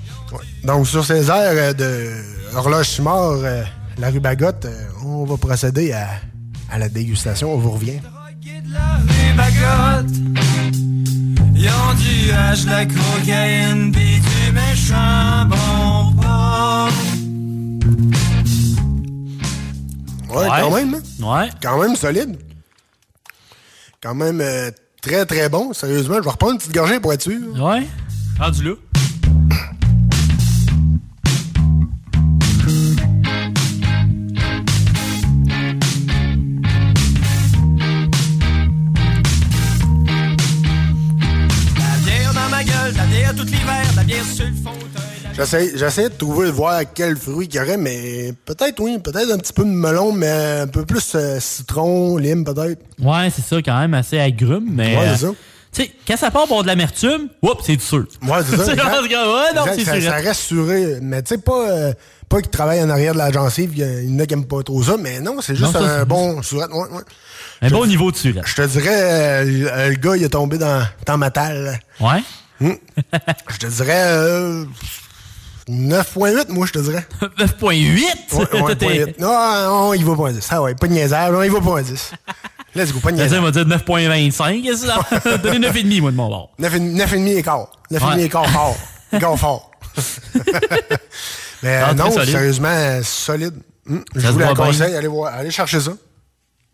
[0.63, 2.11] Donc, sur ces airs euh, de
[2.55, 3.63] Horloge Simard, euh,
[3.99, 6.07] la rue Bagotte, euh, on va procéder à,
[6.71, 7.53] à la dégustation.
[7.53, 7.99] On vous revient.
[8.45, 10.11] Rue Bagotte.
[11.55, 16.89] Ils ont du hache, de la cocaïne, pis du méchant bon porc.
[20.29, 20.61] Ouais, Ouais.
[20.61, 20.93] quand même.
[20.95, 21.01] hein?
[21.43, 21.49] Ouais.
[21.61, 22.37] Quand même solide.
[24.01, 24.71] Quand même euh,
[25.03, 25.73] très, très bon.
[25.73, 27.39] Sérieusement, je vais reprendre une petite gorgée pour être sûr.
[27.61, 27.83] Ouais.
[28.39, 28.71] Rendu là.
[45.53, 49.31] J'essaie j'essaie de trouver, de voir quel fruit qu'il y aurait, mais peut-être, oui, peut-être
[49.31, 52.81] un petit peu de melon, mais un peu plus euh, citron, lime, peut-être.
[52.99, 54.97] Ouais, c'est ça, quand même, assez agrume, mais.
[54.97, 55.31] Ouais, euh, c'est ça.
[55.71, 58.05] Tu sais, quand ça part pour de l'amertume, oups, c'est du sûr.
[58.23, 58.71] Ouais, c'est ça.
[58.73, 59.11] Exact.
[59.11, 60.03] ouais, non, c'est ça, sûr.
[60.09, 60.99] ça reste suré.
[61.01, 61.93] Mais tu sais, pas, euh,
[62.29, 64.61] pas qu'il travaille en arrière de la gencive, il y en a qui aiment pas
[64.63, 66.69] trop ça, mais non, c'est juste Non, ça, un c'est- bon surette.
[66.71, 67.01] Ouais, ouais.
[67.61, 68.43] Un Je- bon niveau de surette.
[68.45, 68.89] Je te dirais,
[69.45, 71.79] euh, le- gars, il est tombé dans, dans ma talle.
[71.99, 72.21] Ouais.
[72.61, 72.77] Hum.
[73.49, 74.65] je te dirais euh,
[75.69, 77.05] 9.8, moi, je te dirais.
[77.37, 77.63] 9.8?
[78.33, 79.15] Ouais, ouais, T'es- 9.8.
[79.19, 79.29] Non,
[79.69, 80.47] non, il va pas un 10.
[80.51, 82.11] Ah ouais, pas de niaisage, non, il va pas un 10.
[82.75, 83.41] Let's go, pas de Ça, niaisage.
[83.41, 84.63] va dire 9.25.
[84.63, 84.81] Qu'est-ce
[85.21, 85.37] que ça?
[85.37, 86.51] Donner 9,5, moi, de mon bord.
[86.59, 87.67] 9,5 et quart.
[87.91, 88.23] 9,5 Ouais.
[88.23, 88.75] et quart fort.
[89.37, 89.71] Fort.
[91.61, 92.31] Mais Ah, euh, non, solide.
[92.31, 93.53] sérieusement, euh, solide.
[93.89, 94.65] Hum, Je Ça vous la bien.
[94.65, 95.91] conseille, allez, voir, allez chercher ça.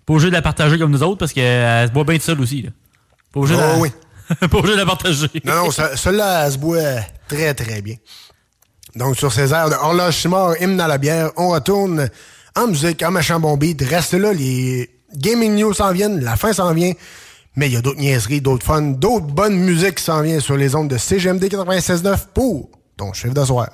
[0.05, 2.39] Pas obligé de la partager comme nous autres parce qu'elle se boit bien toute seule
[2.41, 2.61] aussi.
[2.63, 2.69] Là.
[3.33, 3.75] Pas obligé de la...
[3.77, 3.91] Oui.
[4.39, 5.27] pas obligé de la partager.
[5.43, 6.79] Non, non, ce- celle-là, elle se boit
[7.27, 7.95] très, très bien.
[8.95, 12.09] Donc, sur ces airs de Horloge Simard, hymne à la bière, on retourne
[12.55, 13.81] en musique, en machin bon beat.
[13.81, 16.93] Restez là, les gaming news s'en viennent, la fin s'en vient.
[17.55, 20.75] Mais il y a d'autres niaiseries, d'autres fun, d'autres bonnes musiques s'en viennent sur les
[20.75, 23.65] ondes de CGMD 96.9 pour ton chiffre de fruits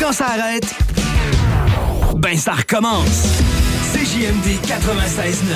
[0.00, 0.74] quand ça arrête,
[2.16, 3.42] ben ça recommence.
[3.92, 5.52] CJMD 96.9,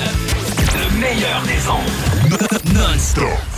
[0.75, 2.73] le meilleur des ondes.
[2.73, 3.54] Non-stop.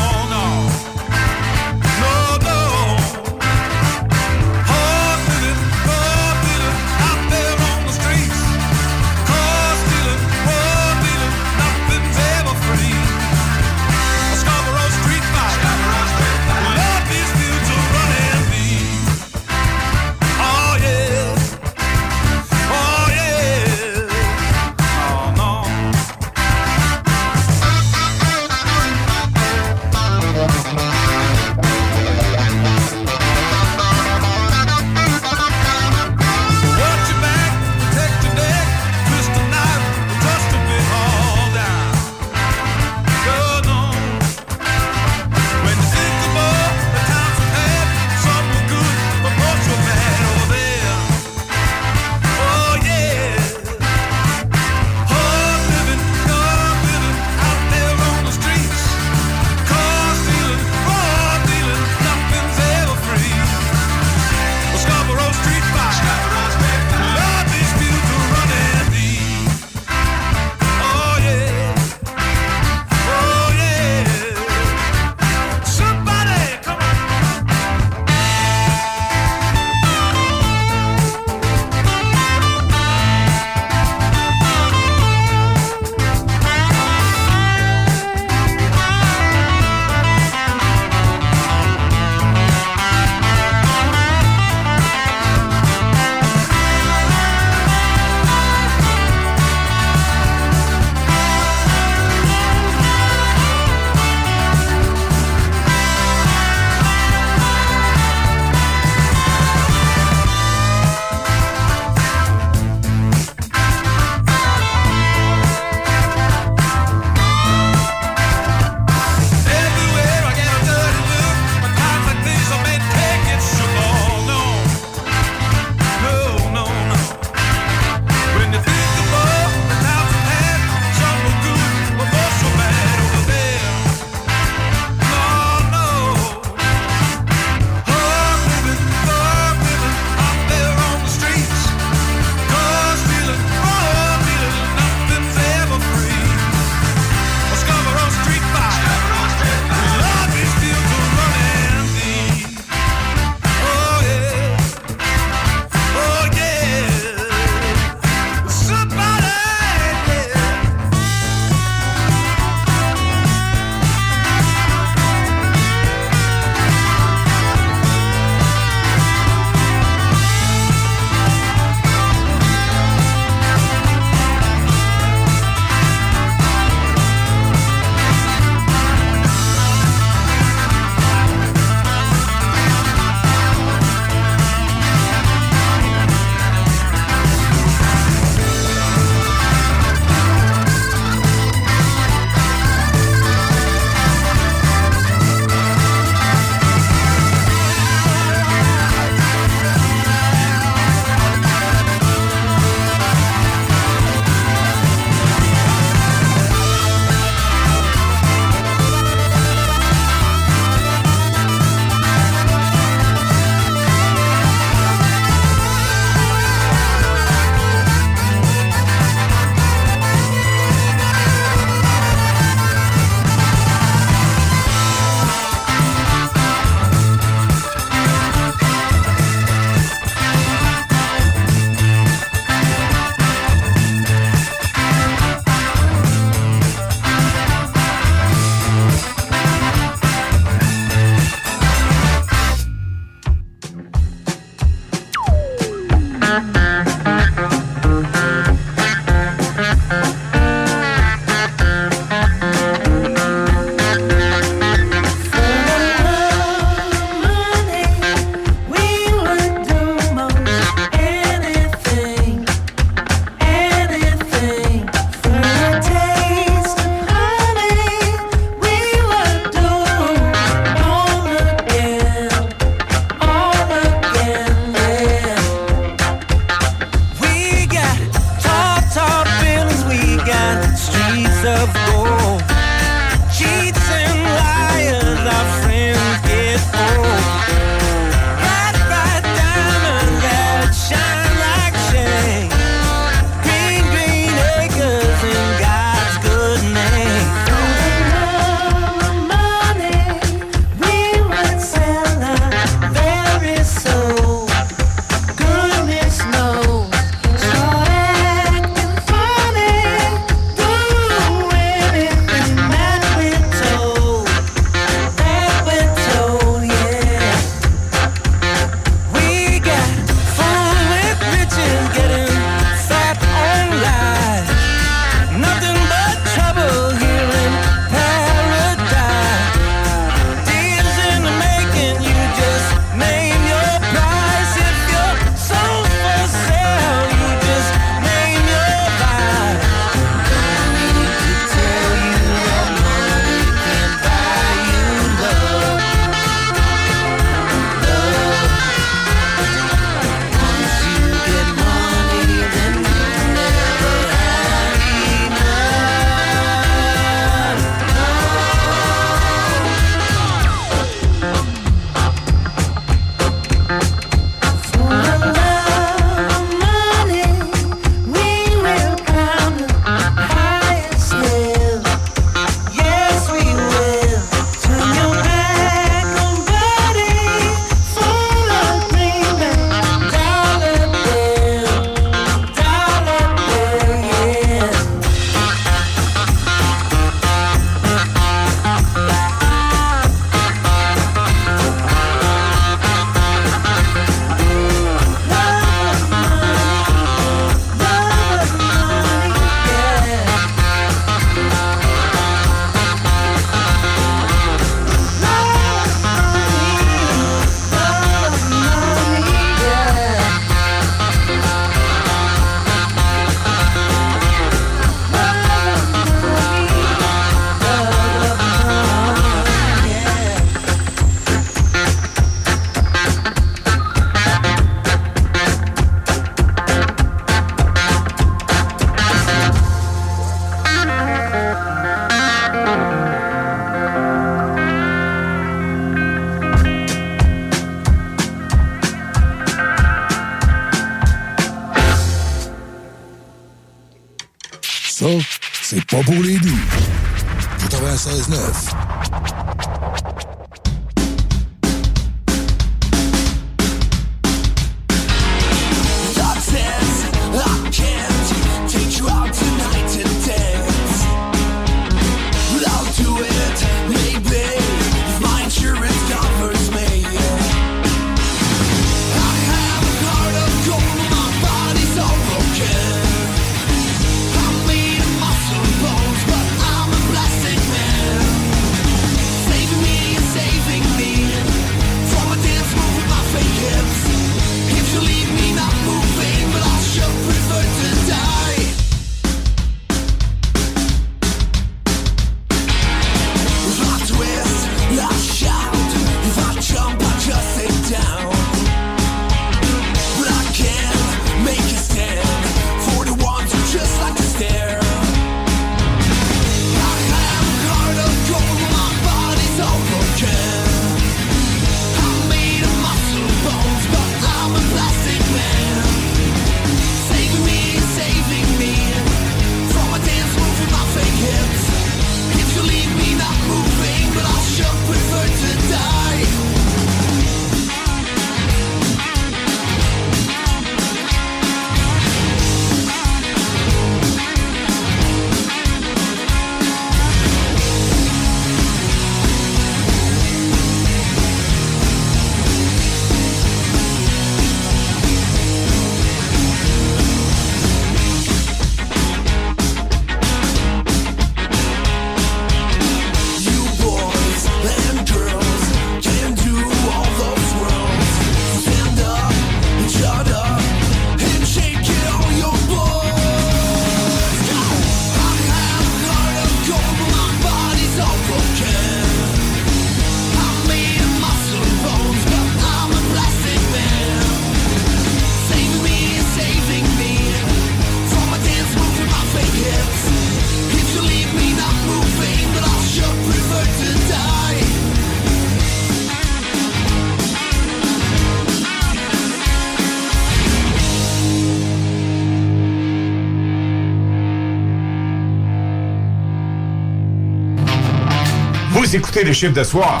[599.22, 600.00] écoutez les chiffres de soir.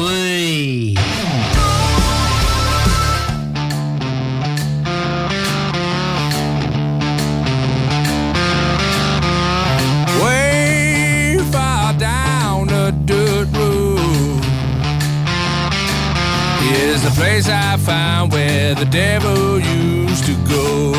[0.00, 0.96] Oui.
[10.22, 14.44] Way far down the dirt road
[16.62, 20.91] is the place I found where the devil used to go.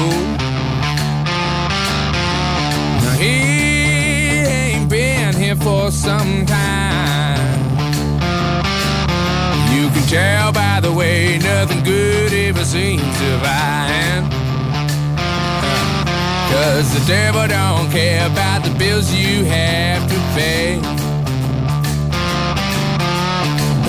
[5.64, 7.60] for some time.
[9.74, 14.30] You can tell by the way nothing good ever seems to find.
[16.52, 20.76] Cause the devil don't care about the bills you have to pay.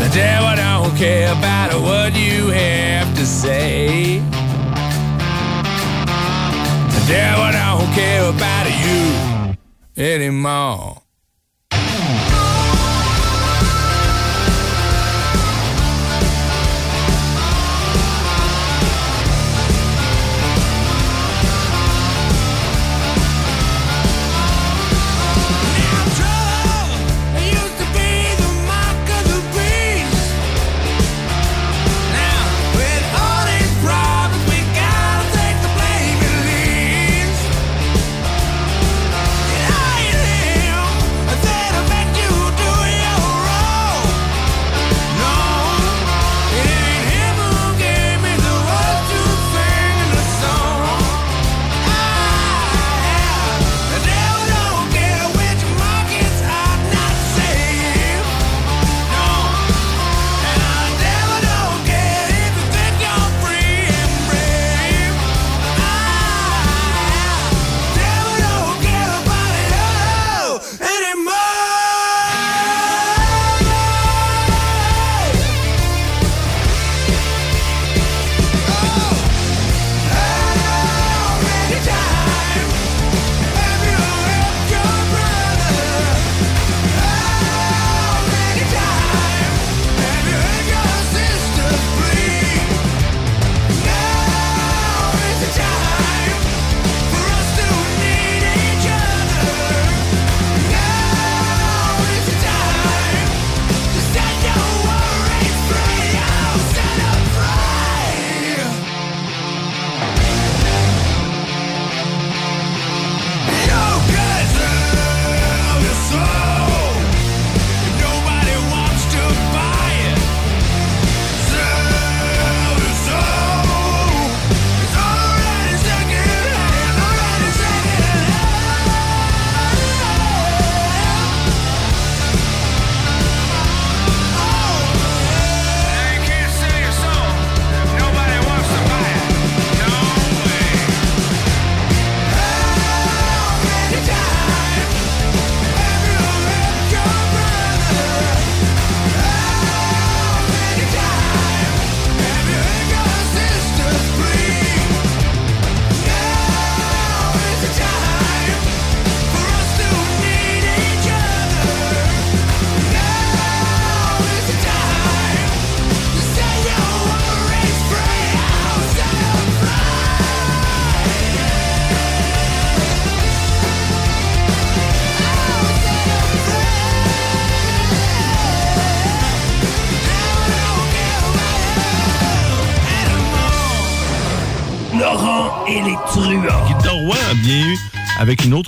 [0.00, 4.20] The devil don't care about what you have to say.
[6.94, 9.56] The devil don't care about you
[9.96, 10.93] anymore.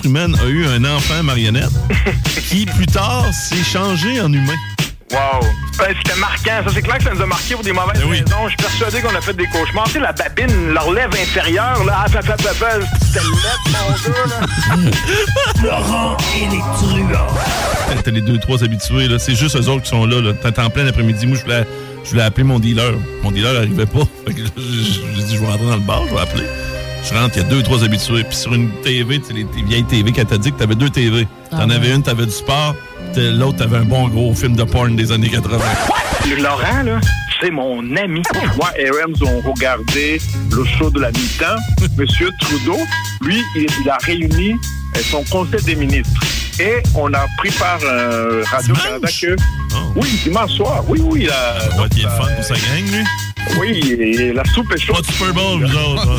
[0.05, 1.71] Humaine, a eu un enfant marionnette
[2.49, 4.55] qui, plus tard, s'est changé en humain.
[5.11, 5.39] Wow!
[5.77, 6.63] Ben, C'était marquant.
[6.65, 8.43] Ça, c'est clair que ça nous a marqué pour des mauvaises raisons.
[8.43, 9.85] Je suis persuadé qu'on a fait des cauchemars.
[9.85, 14.13] Tu sais, la babine, leur lèvre inférieure, là, ah, ça fait papa, c'était lettre, mon
[14.27, 14.91] là.
[15.63, 17.27] Laurent et les truands.
[18.03, 19.17] T'as les deux, trois habitués, là.
[19.17, 20.33] C'est juste eux autres qui sont là, là.
[20.33, 21.25] T'es en plein après-midi.
[21.25, 21.65] Moi, je voulais,
[22.03, 22.95] je voulais appeler mon dealer.
[23.23, 24.03] Mon dealer n'arrivait pas.
[24.25, 26.45] Fait que là, j'ai dit, je vais rentrer dans le bar, je vais appeler.
[27.13, 28.23] Rentre, il y a deux, trois habitués.
[28.23, 30.75] Puis sur une TV, tu sais, les les vieilles TV qu'elle t'a dit que t'avais
[30.75, 31.27] deux TV.
[31.51, 31.95] T'en Ah avais ouais.
[31.95, 32.75] une, t'avais du sport.
[33.15, 35.57] L'autre, t'avais un bon gros film de porn des années 80.
[36.39, 36.99] Laurent, là,
[37.41, 38.21] c'est mon ami.
[38.57, 40.19] Moi et Rams ont regardé
[40.51, 41.55] le show de la mi-temps.
[41.97, 42.77] Monsieur Trudeau,
[43.21, 46.19] lui, il, a réuni euh, son conseil des ministres.
[46.59, 49.35] Et on a pris par euh, Radio-Canada que...
[49.95, 50.83] Oui, dimanche soir.
[50.87, 51.21] Oui, oui.
[51.23, 51.81] il a- Oh.
[51.81, 53.03] Ouais, il est fun pour sa gang, lui.
[53.59, 54.95] Oui, et la soupe est chaude.
[54.97, 56.09] Pas de Super Bowl, vous autres.
[56.09, 56.17] hein.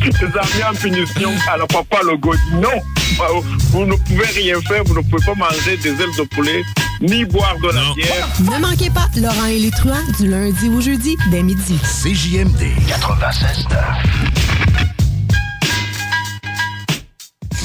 [0.18, 1.30] Ses amis en punition.
[1.52, 2.80] Alors papa Legault dit non,
[3.72, 6.62] vous ne pouvez rien faire, vous ne pouvez pas manger des ailes de poulet,
[7.00, 8.28] ni boire de la bière.
[8.40, 11.78] Ne manquez pas Laurent et les truands du lundi au jeudi dès midi.
[11.82, 13.76] CJMD 96.9.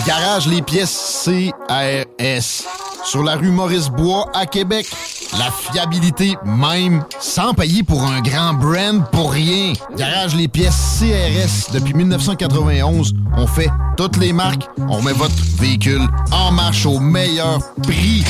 [0.07, 2.63] Garage les pièces CRS.
[3.05, 4.87] Sur la rue Maurice-Bois à Québec.
[5.39, 9.73] La fiabilité même, sans payer pour un grand brand pour rien.
[9.97, 11.71] Garage les pièces CRS.
[11.73, 14.67] Depuis 1991, on fait toutes les marques.
[14.89, 16.01] On met votre véhicule
[16.31, 18.23] en marche au meilleur prix.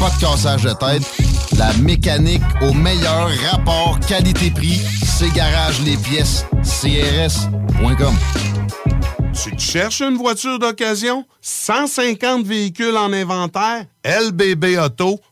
[0.00, 1.02] Pas de cassage de tête.
[1.56, 4.80] La mécanique au meilleur rapport qualité-prix.
[5.04, 8.14] C'est Garage les pièces CRS.com.
[9.32, 11.24] Tu te cherches une voiture d'occasion?
[11.40, 13.86] 150 véhicules en inventaire?
[14.04, 15.31] lbbauto.com.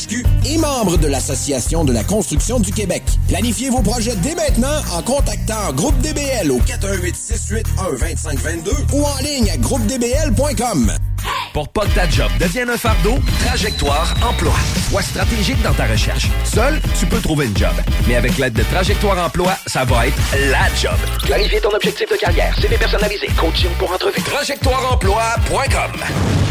[0.45, 3.03] Et membre de l'Association de la construction du Québec.
[3.27, 9.17] Planifiez vos projets dès maintenant en contactant Groupe DBL au 418 681 2522 ou en
[9.23, 10.91] ligne à groupedbl.com.
[11.53, 14.55] Pour pas que ta job devienne un fardeau, Trajectoire Emploi.
[14.89, 16.27] Sois stratégique dans ta recherche.
[16.45, 17.73] Seul, tu peux trouver une job.
[18.07, 20.17] Mais avec l'aide de Trajectoire Emploi, ça va être
[20.49, 20.97] la job.
[21.23, 24.21] Clarifier ton objectif de carrière, CV personnalisé, coaching pour entrevue.
[24.21, 26.50] TrajectoireEmploi.com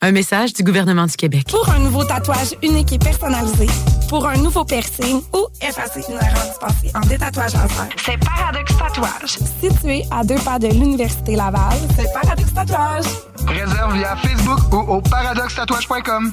[0.00, 1.48] Un message du gouvernement du Québec.
[1.50, 3.66] Pour un nouveau tatouage unique et personnalisé,
[4.08, 9.38] pour un nouveau piercing ou effacer une erreur dispensée en détatouage laser, c'est Paradox Tatouage.
[9.60, 13.06] Situé à deux pas de l'Université Laval, c'est Paradox Tatouage.
[13.48, 16.32] Réserve via Facebook ou au paradoxtatouage.com.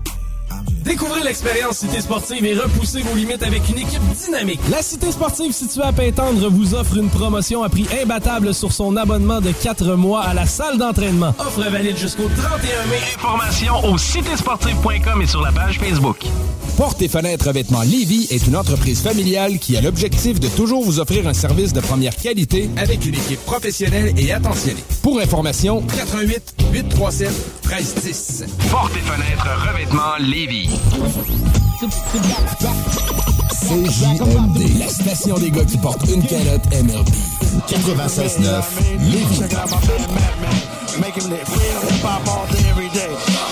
[0.83, 4.59] Découvrez l'expérience Cité Sportive et repoussez vos limites avec une équipe dynamique.
[4.69, 8.97] La Cité Sportive située à Pintendre vous offre une promotion à prix imbattable sur son
[8.97, 11.35] abonnement de 4 mois à la salle d'entraînement.
[11.39, 12.97] Offre valide jusqu'au 31 mai.
[13.15, 16.25] Informations au citésportive.com et sur la page Facebook.
[16.77, 20.99] Porte et fenêtres vêtements Lévy est une entreprise familiale qui a l'objectif de toujours vous
[20.99, 24.83] offrir un service de première qualité avec une équipe professionnelle et attentionnée.
[25.03, 27.29] Pour information, 88 837
[27.63, 28.45] 1310.
[28.69, 30.69] Porte et fenêtres revêtements Lévis.
[33.61, 37.07] CJMD, la station des gars qui portent une calotte MRB.
[37.67, 38.63] 96.9
[39.11, 39.41] Lévis.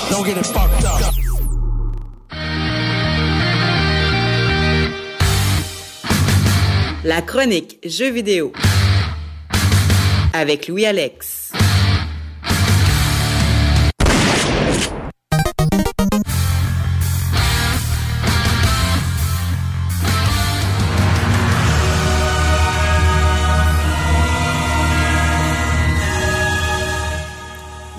[0.09, 1.13] Don't get it fucked up.
[7.03, 8.53] La chronique Jeux vidéo
[10.33, 11.38] avec Louis Alex.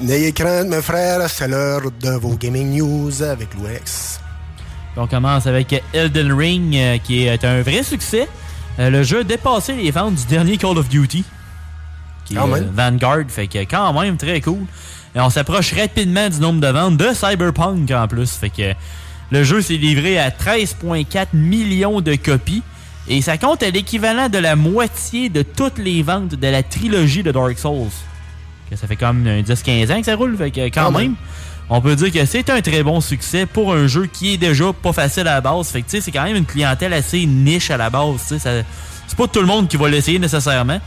[0.02, 4.18] N'ayez crainte, mes frères, c'est l'heure de vos gaming news avec Alex.
[4.96, 8.26] On commence avec Elden Ring, euh, qui est un vrai succès.
[8.78, 11.22] Euh, le jeu a dépassé les ventes du dernier Call of Duty,
[12.24, 12.70] qui est Quand euh, même.
[12.74, 14.64] Vanguard, fait que quand même très cool.
[15.14, 18.72] Et on s'approche rapidement du nombre de ventes de Cyberpunk en plus, fait que
[19.30, 22.62] le jeu s'est livré à 13,4 millions de copies.
[23.06, 27.22] Et ça compte à l'équivalent de la moitié de toutes les ventes de la trilogie
[27.22, 27.90] de Dark Souls.
[28.70, 31.00] Que ça fait comme un 10-15 ans que ça roule, fait que quand Quand même.
[31.02, 31.14] même.
[31.68, 34.72] On peut dire que c'est un très bon succès pour un jeu qui est déjà
[34.72, 35.68] pas facile à la base.
[35.68, 38.26] Fait que tu sais, c'est quand même une clientèle assez niche à la base.
[38.28, 38.64] tu sais,
[39.06, 40.80] C'est pas tout le monde qui va l'essayer nécessairement.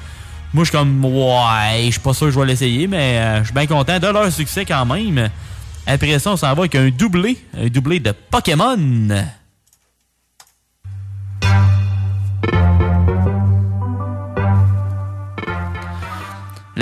[0.54, 3.40] Moi, je suis comme, ouais, je suis pas sûr que je vais l'essayer, mais euh,
[3.40, 5.30] je suis bien content de leur succès quand même.
[5.88, 8.78] Après ça, on s'en va avec un doublé, un doublé de Pokémon.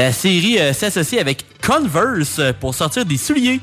[0.01, 3.59] La série euh, s'associe avec Converse euh, pour sortir des souliers.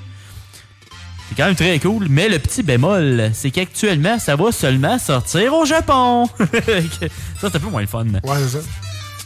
[1.28, 5.52] C'est quand même très cool, mais le petit bémol, c'est qu'actuellement, ça va seulement sortir
[5.52, 6.28] au Japon.
[6.38, 7.08] ça,
[7.40, 8.04] c'est un peu moins le fun.
[8.04, 8.64] Ouais, c'est ça.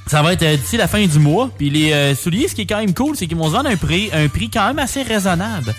[0.07, 1.51] Ça va être euh, d'ici la fin du mois.
[1.59, 3.69] Puis les euh, souliers, ce qui est quand même cool, c'est qu'ils vont se vendre
[3.69, 5.75] un prix, un prix quand même assez raisonnable.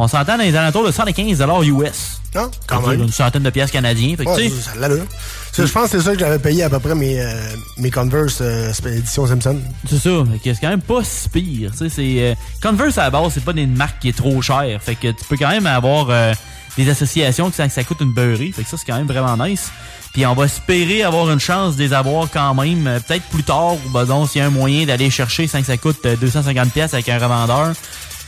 [0.00, 2.20] On s'entend dans les alentours de 115 US.
[2.34, 3.02] Ah, quand même.
[3.02, 4.14] Une centaine de pièces canadiens.
[4.16, 5.04] Fait que, Ouais, ça l'allure.
[5.52, 7.32] Ça, Je pense que c'est ça que j'avais payé à peu près mes, euh,
[7.78, 9.56] mes Converse euh, édition Simpson.
[9.88, 10.10] C'est ça,
[10.44, 11.72] que c'est quand même pas si pire.
[11.74, 14.80] C'est, euh, Converse à la base, c'est pas une marque qui est trop chère.
[14.80, 16.34] Fait que tu peux quand même avoir
[16.76, 18.52] des associations que ça, que ça coûte une beurrée.
[18.54, 19.72] Fait que ça, c'est quand même vraiment nice.
[20.12, 23.74] Puis on va espérer avoir une chance de les avoir quand même, peut-être plus tard,
[23.74, 26.16] ou ben donc s'il y a un moyen d'aller chercher sans que ça coûte euh,
[26.16, 27.72] 250 pièces avec un revendeur.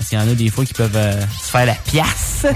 [0.00, 2.46] Parce qu'il y en a des fois qui peuvent euh, se faire la pièce.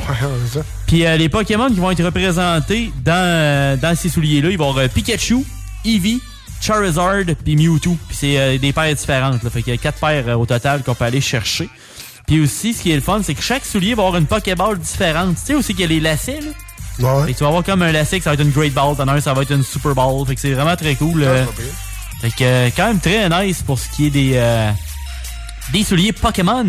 [0.86, 4.70] Puis euh, les Pokémon qui vont être représentés dans, euh, dans ces souliers-là, ils vont
[4.70, 5.44] avoir euh, Pikachu,
[5.84, 6.22] Eevee,
[6.62, 7.98] Charizard, puis Mewtwo.
[8.08, 9.42] Puis c'est euh, des paires différentes.
[9.42, 9.50] Là.
[9.50, 11.68] Fait qu'il y a quatre paires euh, au total qu'on peut aller chercher.
[12.26, 14.78] Puis aussi, ce qui est le fun, c'est que chaque soulier va avoir une Pokéball
[14.78, 15.36] différente.
[15.36, 16.50] Tu sais aussi qu'il y a les lacets, là?
[17.00, 17.26] Ouais.
[17.26, 18.96] Fait que tu vas avoir comme un lacet que ça va être une Great Ball,
[18.96, 20.26] t'en as un, ça va être une Super Ball.
[20.26, 21.22] Fait que c'est vraiment très cool.
[21.24, 21.44] euh.
[22.22, 24.70] Fait que quand même très nice pour ce qui est des, euh,
[25.72, 26.64] des souliers Pokémon.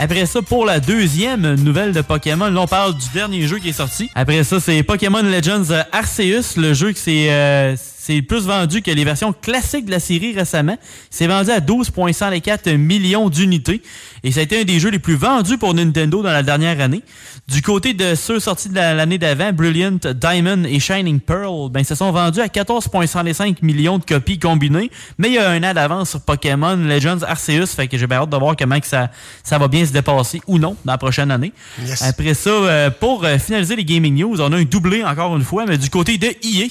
[0.00, 3.70] Après ça, pour la deuxième nouvelle de Pokémon, là on parle du dernier jeu qui
[3.70, 4.08] est sorti.
[4.14, 7.74] Après ça, c'est Pokémon Legends Arceus, le jeu qui s'est euh,
[8.08, 10.78] c'est plus vendu que les versions classiques de la série récemment.
[11.10, 13.82] C'est vendu à 12,104 millions d'unités.
[14.24, 16.80] Et ça a été un des jeux les plus vendus pour Nintendo dans la dernière
[16.80, 17.02] année.
[17.48, 21.84] Du côté de ceux sortis de la- l'année d'avant, Brilliant, Diamond et Shining Pearl, ben,
[21.84, 24.90] se sont vendus à 14,105 millions de copies combinées.
[25.18, 28.22] Mais il y a un an d'avance sur Pokémon Legends Arceus, fait que j'ai bien
[28.22, 29.10] hâte de voir comment que ça,
[29.44, 31.52] ça va bien se dépasser ou non dans la prochaine année.
[31.86, 32.00] Yes.
[32.02, 35.44] Après ça, euh, pour euh, finaliser les gaming news, on a un doublé encore une
[35.44, 36.68] fois, mais du côté de EA.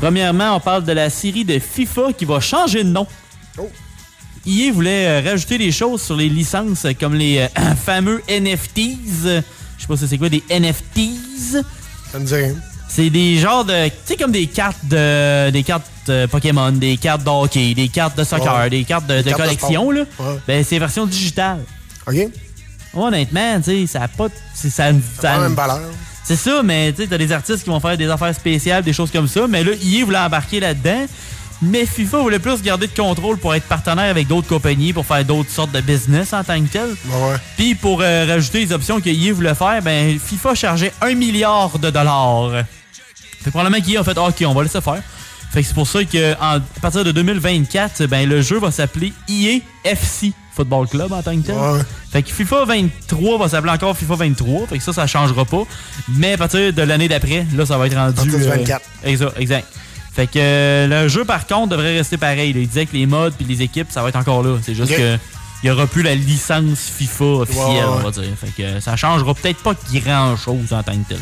[0.00, 3.06] Premièrement, on parle de la série de FIFA qui va changer de nom.
[4.46, 9.24] EA voulait euh, rajouter des choses sur les licences euh, comme les euh, fameux NFTs.
[9.24, 9.42] Je
[9.82, 11.64] sais pas si c'est quoi des NFTs.
[12.12, 12.54] Ça me dit rien.
[12.88, 13.88] C'est des genres de.
[13.88, 15.50] Tu sais, comme des cartes de.
[15.50, 15.84] Des cartes
[16.30, 18.70] Pokémon, des cartes de hockey, des cartes de soccer, Ouais.
[18.70, 20.00] des cartes de, Des de cartes de collection, là.
[20.18, 20.38] Ouais.
[20.46, 21.58] Ben, c'est version digitale.
[22.06, 22.16] OK.
[22.94, 24.28] Honnêtement, tu sais, ça a pas.
[24.54, 25.80] Ça, ça, pas la même valeur.
[26.28, 28.92] C'est ça, mais tu sais, t'as des artistes qui vont faire des affaires spéciales, des
[28.92, 29.46] choses comme ça.
[29.48, 31.06] Mais là, EA voulait embarquer là-dedans.
[31.62, 35.24] Mais FIFA voulait plus garder de contrôle pour être partenaire avec d'autres compagnies, pour faire
[35.24, 36.90] d'autres sortes de business en tant que tel.
[37.56, 41.78] Puis pour euh, rajouter les options que EA voulait faire, ben FIFA chargeait un milliard
[41.78, 42.50] de dollars.
[43.40, 45.02] Fait que probablement qu'EA a fait OK, on va laisser faire.
[45.50, 48.70] Fait que c'est pour ça que en- à partir de 2024, ben le jeu va
[48.70, 51.56] s'appeler EA FC Football Club en tant que tel.
[52.10, 54.66] Fait que FIFA 23 va s'appeler encore FIFA 23.
[54.66, 55.62] Fait que ça, ça changera pas.
[56.08, 58.14] Mais à partir de l'année d'après, là, ça va être rendu.
[58.14, 58.82] partir du euh, 24.
[59.04, 59.66] exact, exact.
[60.14, 62.52] Fait que euh, le jeu, par contre, devrait rester pareil.
[62.52, 62.58] là.
[62.60, 64.56] Il disait que les modes puis les équipes, ça va être encore là.
[64.62, 64.98] C'est juste Ok.
[64.98, 65.16] que
[65.62, 68.24] il y aura plus la licence FIFA officielle, on va dire.
[68.40, 71.18] Fait que ça changera peut-être pas grand chose en tant que tel.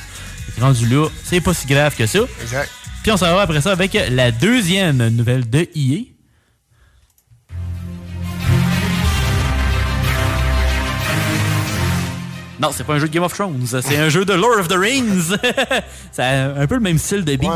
[0.60, 2.20] Rendu là, c'est pas si grave que ça.
[2.42, 2.70] Exact.
[3.02, 6.04] Puis on s'en va après ça avec la deuxième nouvelle de EA.
[12.61, 14.69] Non, c'est pas un jeu de Game of Thrones, c'est un jeu de Lord of
[14.69, 15.37] the Rings.
[16.19, 17.51] a un peu le même style de beat.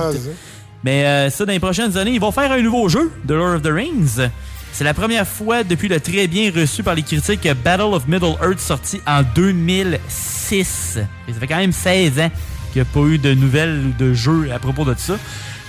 [0.85, 3.57] Mais euh, ça, dans les prochaines années, ils vont faire un nouveau jeu de Lord
[3.57, 4.29] of the Rings.
[4.73, 8.37] C'est la première fois depuis le très bien reçu par les critiques Battle of Middle
[8.43, 10.99] Earth sorti en 2006.
[11.29, 12.31] Et ça fait quand même 16 ans
[12.73, 15.15] qu'il n'y a pas eu de nouvelles ou de jeux à propos de ça.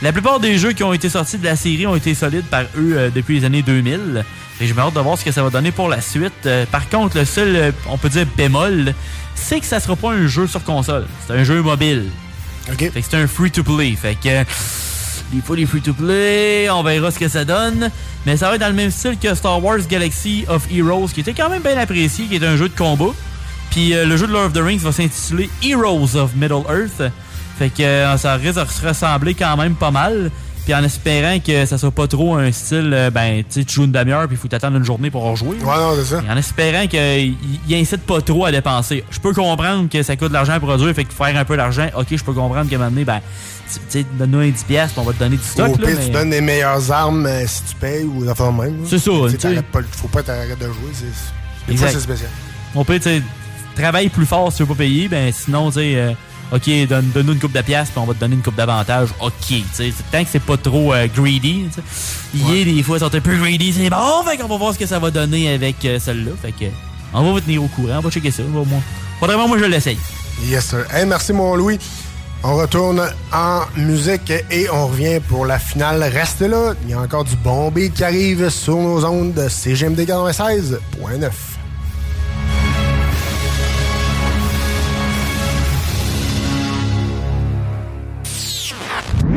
[0.02, 2.64] La plupart des jeux qui ont été sortis de la série ont été solides par
[2.76, 4.26] eux euh, depuis les années 2000.
[4.60, 6.34] Et j'ai hâte de voir ce que ça va donner pour la suite.
[6.48, 8.96] Euh, par contre, le seul, euh, on peut dire bémol,
[9.36, 11.06] c'est que ça sera pas un jeu sur console.
[11.28, 12.10] C'est un jeu mobile.
[12.66, 13.96] Fait que c'est un free-to-play.
[13.96, 14.44] Fait que
[15.36, 17.92] des fois les free-to-play, on verra ce que ça donne.
[18.26, 21.20] Mais ça va être dans le même style que Star Wars Galaxy of Heroes, qui
[21.20, 23.14] était quand même bien apprécié, qui est un jeu de combat.
[23.70, 27.12] Puis le jeu de Lord of the Rings va s'intituler Heroes of Middle Earth.
[27.62, 30.32] Fait que euh, ça risque de se ressembler quand même pas mal.
[30.66, 33.76] Puis en espérant que ça soit pas trop un style, euh, ben, tu sais, tu
[33.76, 35.58] joues une demi-heure puis il faut t'attendre une journée pour rejouer.
[35.58, 36.24] Ouais, non, c'est ça.
[36.28, 37.36] Et en espérant qu'il
[37.70, 39.04] il incite pas trop à dépenser.
[39.12, 41.56] Je peux comprendre que ça coûte de l'argent à produire, fait que faire un peu
[41.56, 43.20] d'argent, ok, je peux comprendre qu'à un moment donné, ben,
[43.72, 45.68] tu sais, donne-nous un 10$, puis on va te donner du stock.
[45.68, 48.52] Au là, pire, mais- tu donnes les meilleures armes euh, si tu payes ou affaires
[48.52, 48.78] de même.
[48.88, 50.92] C'est ça, Tu sais, Faut pas t'arrêter de jouer.
[50.94, 52.30] c'est- Des fois, c'est spécial.
[52.74, 53.22] On peut, tu sais,
[53.76, 56.12] travaille plus fort si tu veux pas payer, ben sinon, tu sais, euh,
[56.52, 59.10] ok, donne- donne-nous une coupe de pièces, puis on va te donner une coupe d'avantage.
[59.20, 61.66] Ok, tu sais, tant que c'est pas trop euh, greedy.
[62.34, 64.58] Il y a des fois, ils sont un peu greedy, c'est bon, fait qu'on va
[64.58, 66.32] voir ce que ça va donner avec euh, celle-là.
[66.42, 66.66] Fait que,
[67.14, 68.44] on va vous tenir au courant, on va checker ça.
[68.44, 68.66] Moins.
[69.20, 69.98] Faudrait moi, je l'essaye.
[70.46, 70.86] Yes, sir.
[70.94, 71.78] Hey, merci, mon Louis.
[72.44, 73.00] On retourne
[73.32, 76.02] en musique et on revient pour la finale.
[76.12, 76.74] Restez là.
[76.86, 81.30] Il y a encore du bon beat qui arrive sur nos ondes de CGMD 96.9.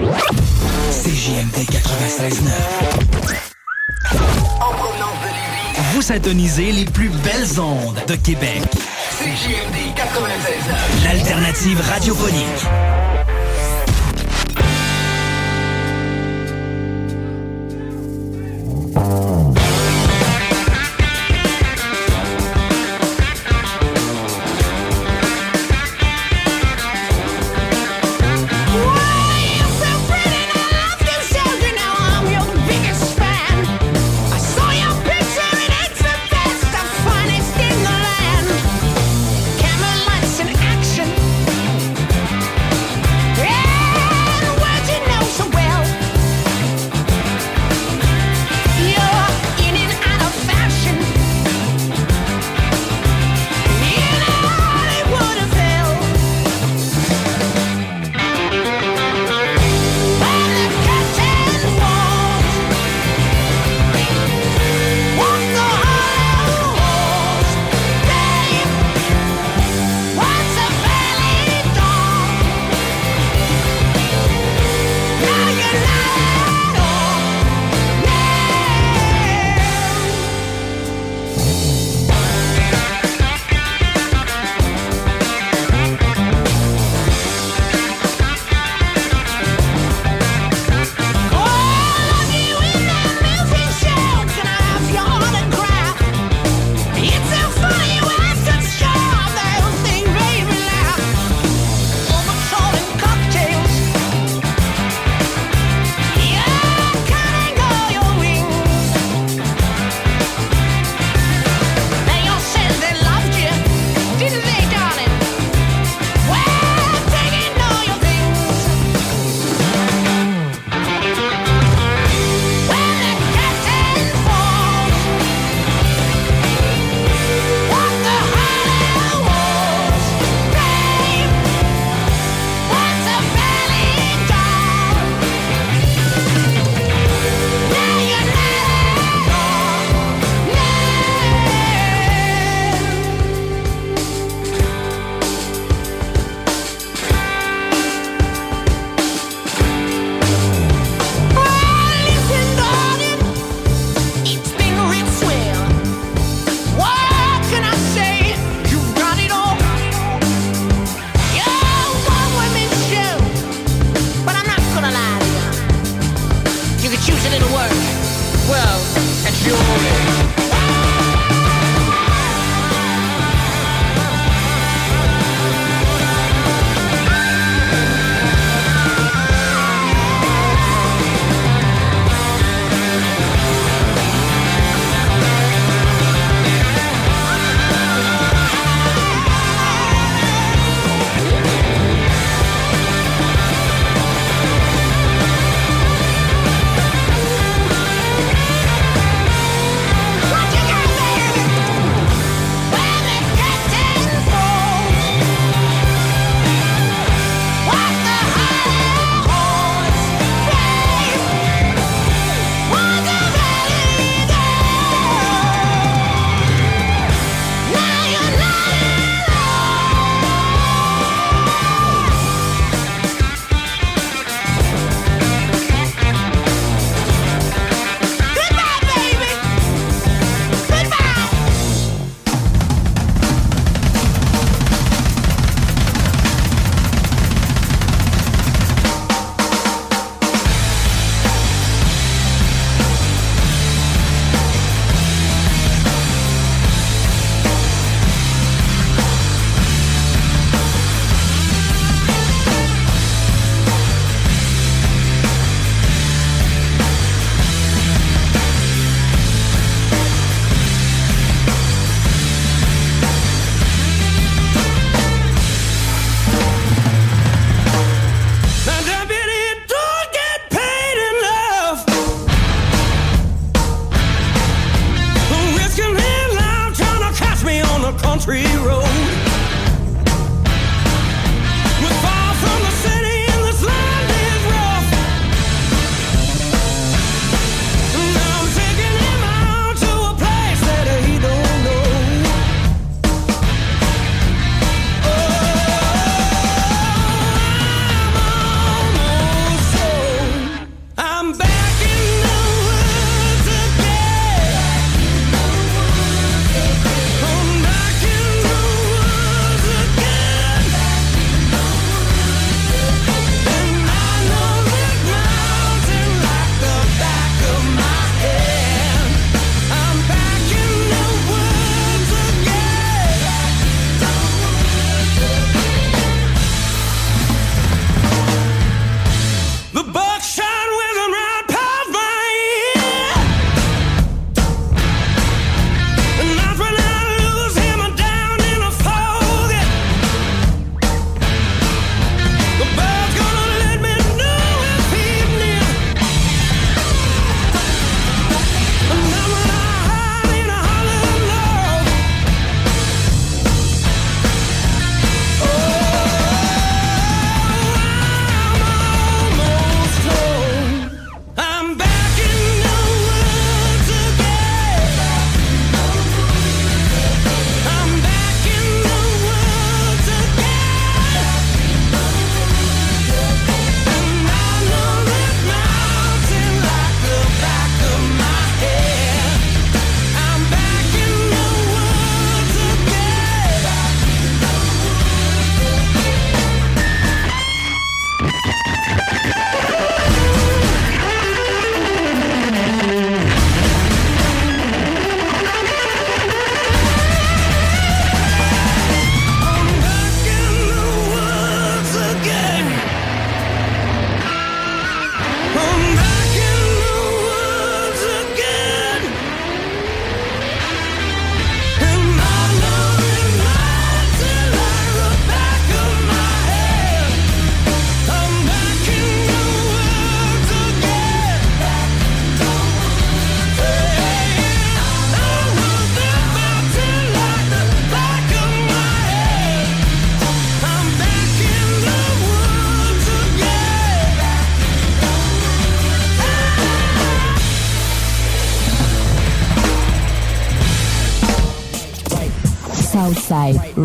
[0.05, 2.51] CJMD 96.9.
[5.93, 8.63] Vous syntonisez les plus belles ondes de Québec.
[9.19, 11.05] CJMD 96.9.
[11.05, 12.67] L'alternative radiophonique.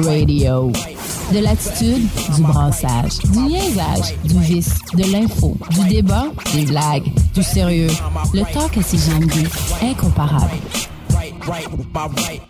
[0.04, 0.72] Radio.
[1.32, 7.44] De l'attitude, du brassage, du niaisage, du vice, de l'info, du débat, des blagues, du
[7.44, 7.92] sérieux.
[8.34, 9.48] Le talk à CGMD,
[9.82, 10.52] incomparable.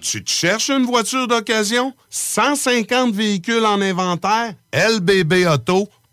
[0.01, 1.93] Tu te cherches une voiture d'occasion?
[2.09, 4.53] 150 véhicules en inventaire?
[4.73, 5.87] LBB Auto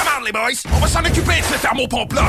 [0.00, 0.62] Come on, les boys!
[0.74, 2.24] On va s'en occuper de ce thermopompe-là!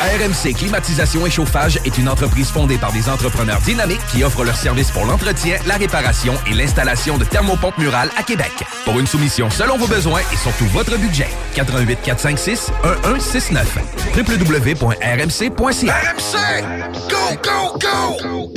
[0.00, 4.56] RMC Climatisation et Chauffage est une entreprise fondée par des entrepreneurs dynamiques qui offrent leurs
[4.56, 8.52] services pour l'entretien, la réparation et l'installation de thermopompes murales à Québec.
[8.84, 11.26] Pour une soumission selon vos besoins et surtout votre budget,
[11.56, 13.78] 88 456 1169
[14.16, 16.62] www.rmc.ca RMC!
[17.10, 18.52] Go, go, go!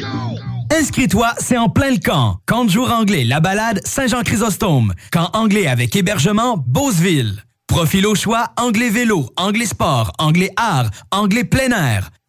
[0.79, 2.37] Inscris-toi, c'est en plein le camp.
[2.45, 4.93] Camp de jour anglais, la balade Saint-Jean-Chrysostome.
[5.11, 7.43] Camp anglais avec hébergement, Beauceville.
[7.73, 12.11] Profil au choix, anglais vélo, anglais sport, anglais art, anglais plein air.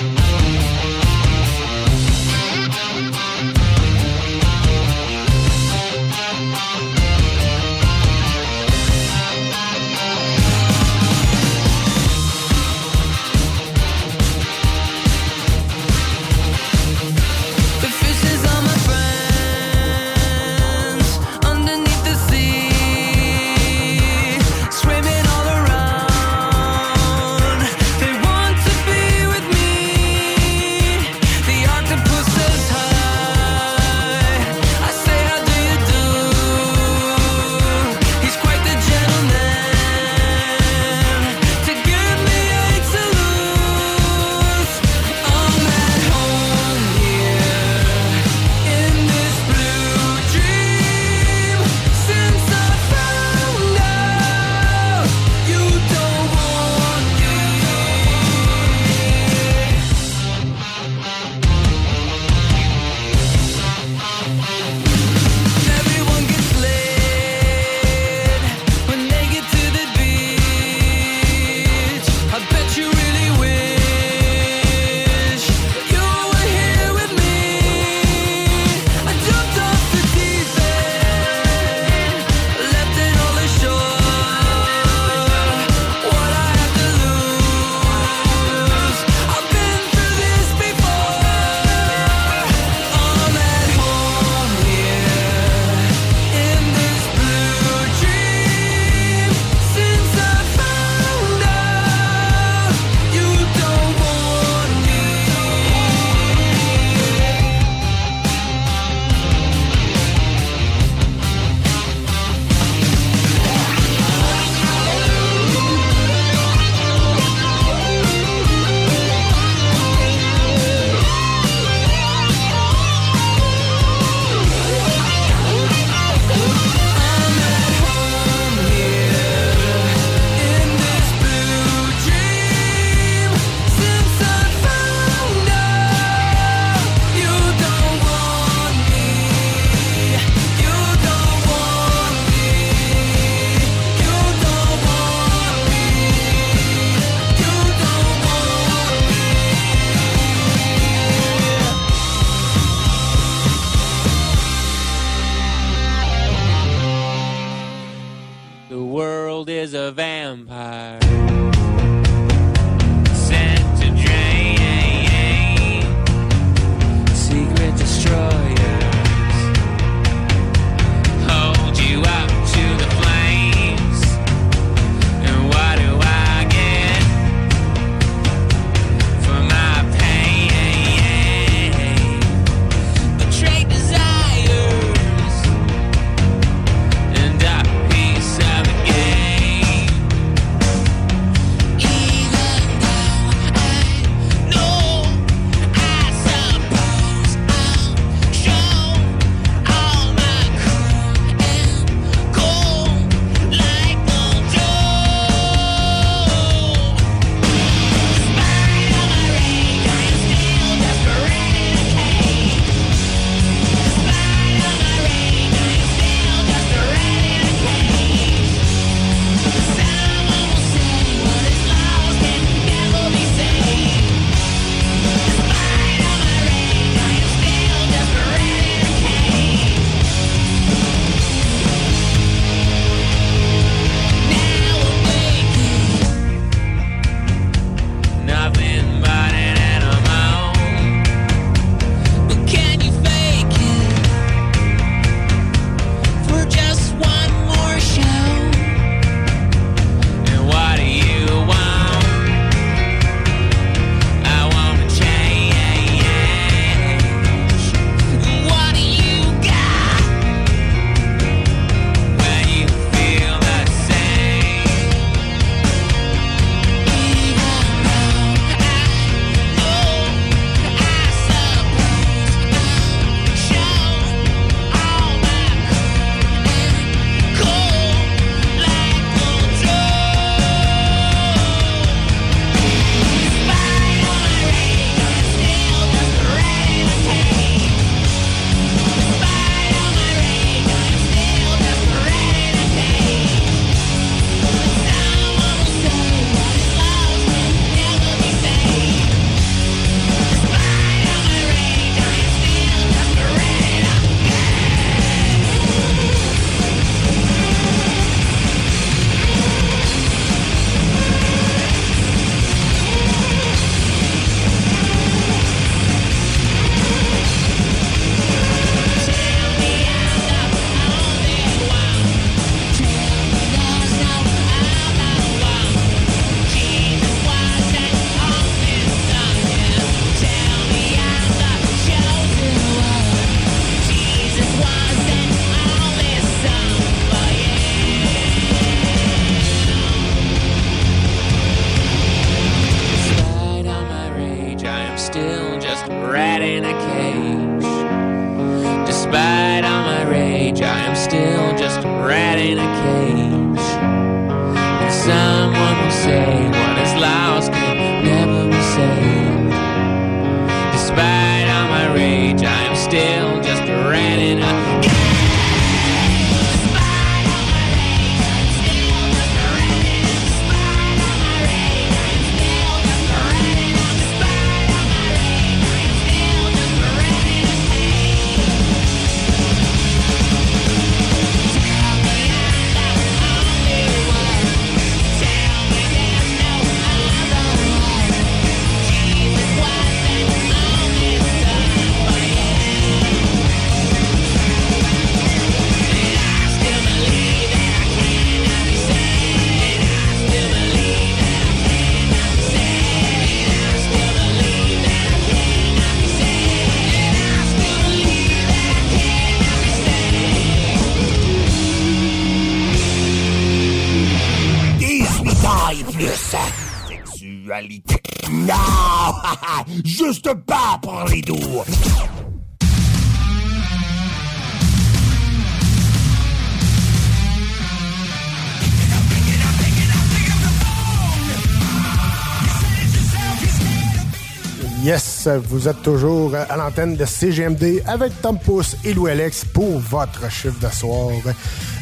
[435.38, 440.30] vous êtes toujours à l'antenne de CGMD avec Tom Pousse et Louis Alex pour votre
[440.30, 441.08] chiffre de soir.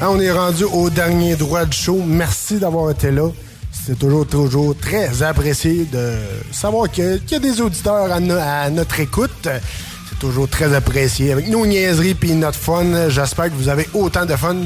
[0.00, 2.02] Hein, On est rendu au dernier droit du show.
[2.06, 3.28] Merci d'avoir été là.
[3.86, 6.12] C'est toujours, toujours très apprécié de
[6.52, 9.48] savoir qu'il y a des auditeurs à, no- à notre écoute.
[10.08, 11.32] C'est toujours très apprécié.
[11.32, 14.56] Avec nos niaiseries et notre fun, j'espère que vous avez autant de fun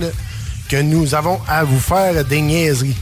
[0.69, 2.97] que nous avons à vous faire des niaiseries.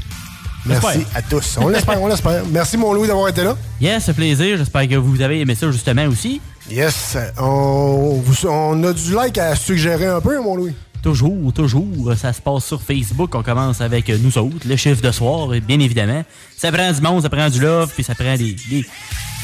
[0.65, 1.57] Merci à tous.
[1.61, 2.43] On l'espère, on l'espère.
[2.51, 3.57] Merci mon Louis d'avoir été là.
[3.81, 4.57] Yes, c'est plaisir.
[4.57, 6.41] J'espère que vous avez aimé ça justement aussi.
[6.71, 7.17] Yes.
[7.39, 10.75] On, a du like à suggérer un peu, mon Louis.
[11.03, 12.13] Toujours, toujours.
[12.17, 13.35] Ça se passe sur Facebook.
[13.35, 16.23] On commence avec nous autres, le chiffre de soir, bien évidemment.
[16.57, 18.55] Ça prend du monde, ça prend du love, puis ça prend des.
[18.71, 18.87] des-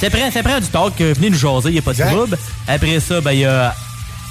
[0.00, 1.00] Ça, prend, ça prend du talk.
[1.00, 2.38] euh, Venez nous jaser, il n'y a pas de trouble.
[2.68, 3.74] Après ça, ben, il y a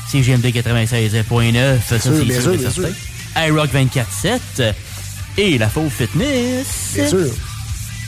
[0.10, 1.80] CGMD 96.9.
[1.86, 2.88] Ça, c'est sûr sûr, sûr.
[3.36, 4.74] iRock 24.7
[5.38, 6.68] et la Faux Fitness.
[6.94, 7.30] Bien sûr.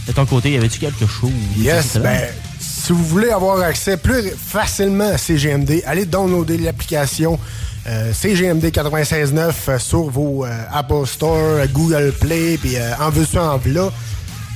[0.07, 1.31] De ton côté, y avait-tu quelque chose?
[1.57, 2.30] Yes, ben,
[2.60, 7.39] si vous voulez avoir accès plus facilement à CGMD, allez downloader l'application
[7.88, 13.57] euh, CGMD 96.9 euh, sur vos euh, Apple Store, Google Play, puis en veux en
[13.57, 13.89] v'là,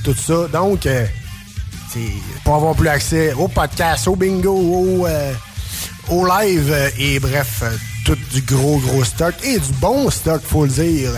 [0.04, 0.46] tout ça.
[0.52, 0.88] Donc,
[2.44, 5.06] pour avoir plus accès au podcast, au bingo, au,
[6.08, 7.62] au live, et bref,
[8.04, 11.10] tout du gros, gros stock et du bon stock, faut le dire.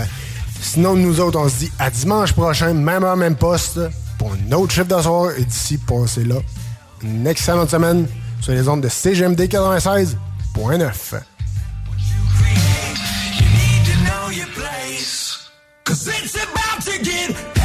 [0.61, 3.79] Sinon, nous autres, on se dit à dimanche prochain, même heure, même poste,
[4.17, 5.39] pour un autre chiffre de.
[5.39, 6.35] Et d'ici, passez là.
[7.01, 8.07] Une excellente semaine
[8.41, 10.15] sur les ondes de CGMD 96.9.
[13.85, 15.49] to know your place.
[15.83, 17.56] Cause it's about to get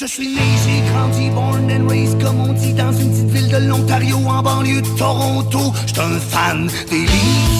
[0.00, 3.48] Je suis né, j'ai grandi, born and raised, comme on dit, dans une petite ville
[3.48, 5.72] de l'Ontario, en banlieue de Toronto.
[5.86, 7.58] J'suis un fan des Leafs,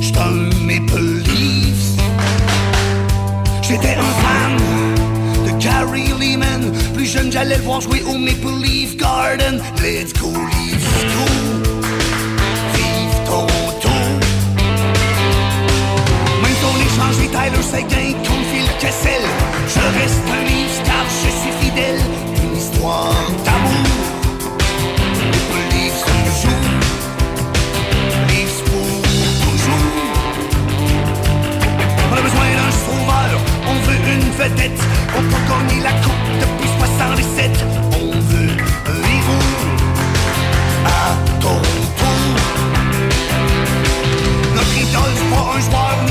[0.00, 1.98] j'suis un Maple Leafs.
[3.60, 4.56] J'étais un fan
[5.44, 9.60] de Gary Lehman, plus jeune j'allais le voir jouer au Maple Leaf Garden.
[9.82, 11.26] Let's go Leafs, go!
[13.26, 13.90] Toronto!
[17.32, 18.39] Tyler Seguin
[18.82, 22.00] Je reste un Leafs car je suis fidèle.
[22.42, 23.12] Une histoire
[23.44, 23.86] d'amour.
[25.30, 26.64] Maple Leafs toujours.
[28.28, 28.90] Leafs pour
[29.44, 29.86] toujours.
[32.10, 33.38] On a besoin d'un sauveur,
[33.68, 34.82] on veut une vedette.
[35.14, 37.50] On peut gagner la coupe depuis 67.
[38.00, 39.44] On veut un héros
[40.86, 40.90] à
[45.60, 46.09] c'est pas un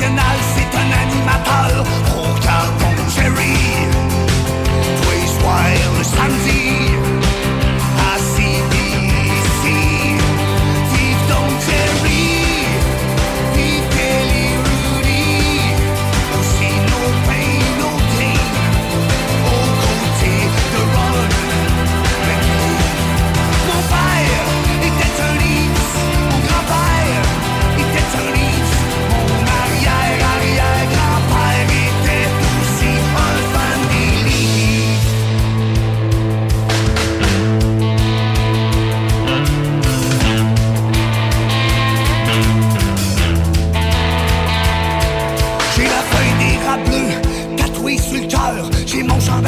[0.00, 1.84] national, c'est un animateur.
[2.16, 3.54] Regarde ton Jerry,
[5.02, 6.93] tous.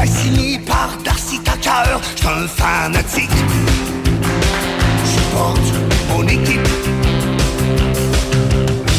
[0.07, 1.99] Signé par Darcy Tucker.
[2.17, 3.31] J'suis un fanatique.
[5.05, 5.73] Je porte
[6.11, 6.69] mon équipe.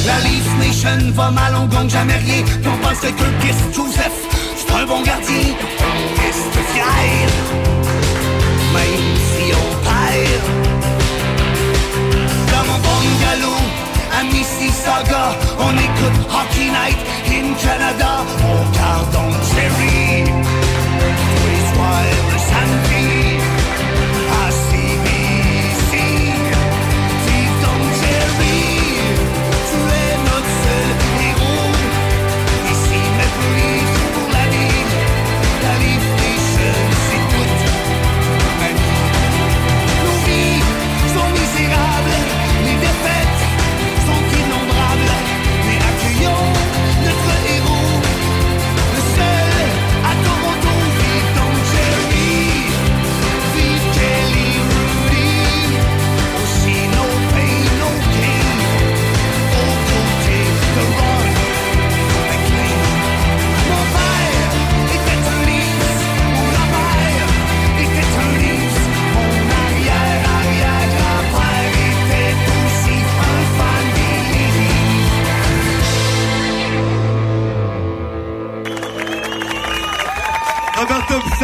[0.06, 2.44] La Leaf Nation va mal, on gagne jamais rien.
[2.44, 4.18] Puis on pense que Curtis Joseph,
[4.58, 5.48] c'est un bon gardien.
[6.22, 7.30] Reste fier,
[8.74, 10.46] même si on perd.
[12.52, 13.60] Dans mon bungalow,
[14.18, 15.26] à Mississauga,
[15.60, 17.00] on écoute Hockey Night
[17.38, 18.12] in Canada.
[18.52, 20.07] On garde en Jerry,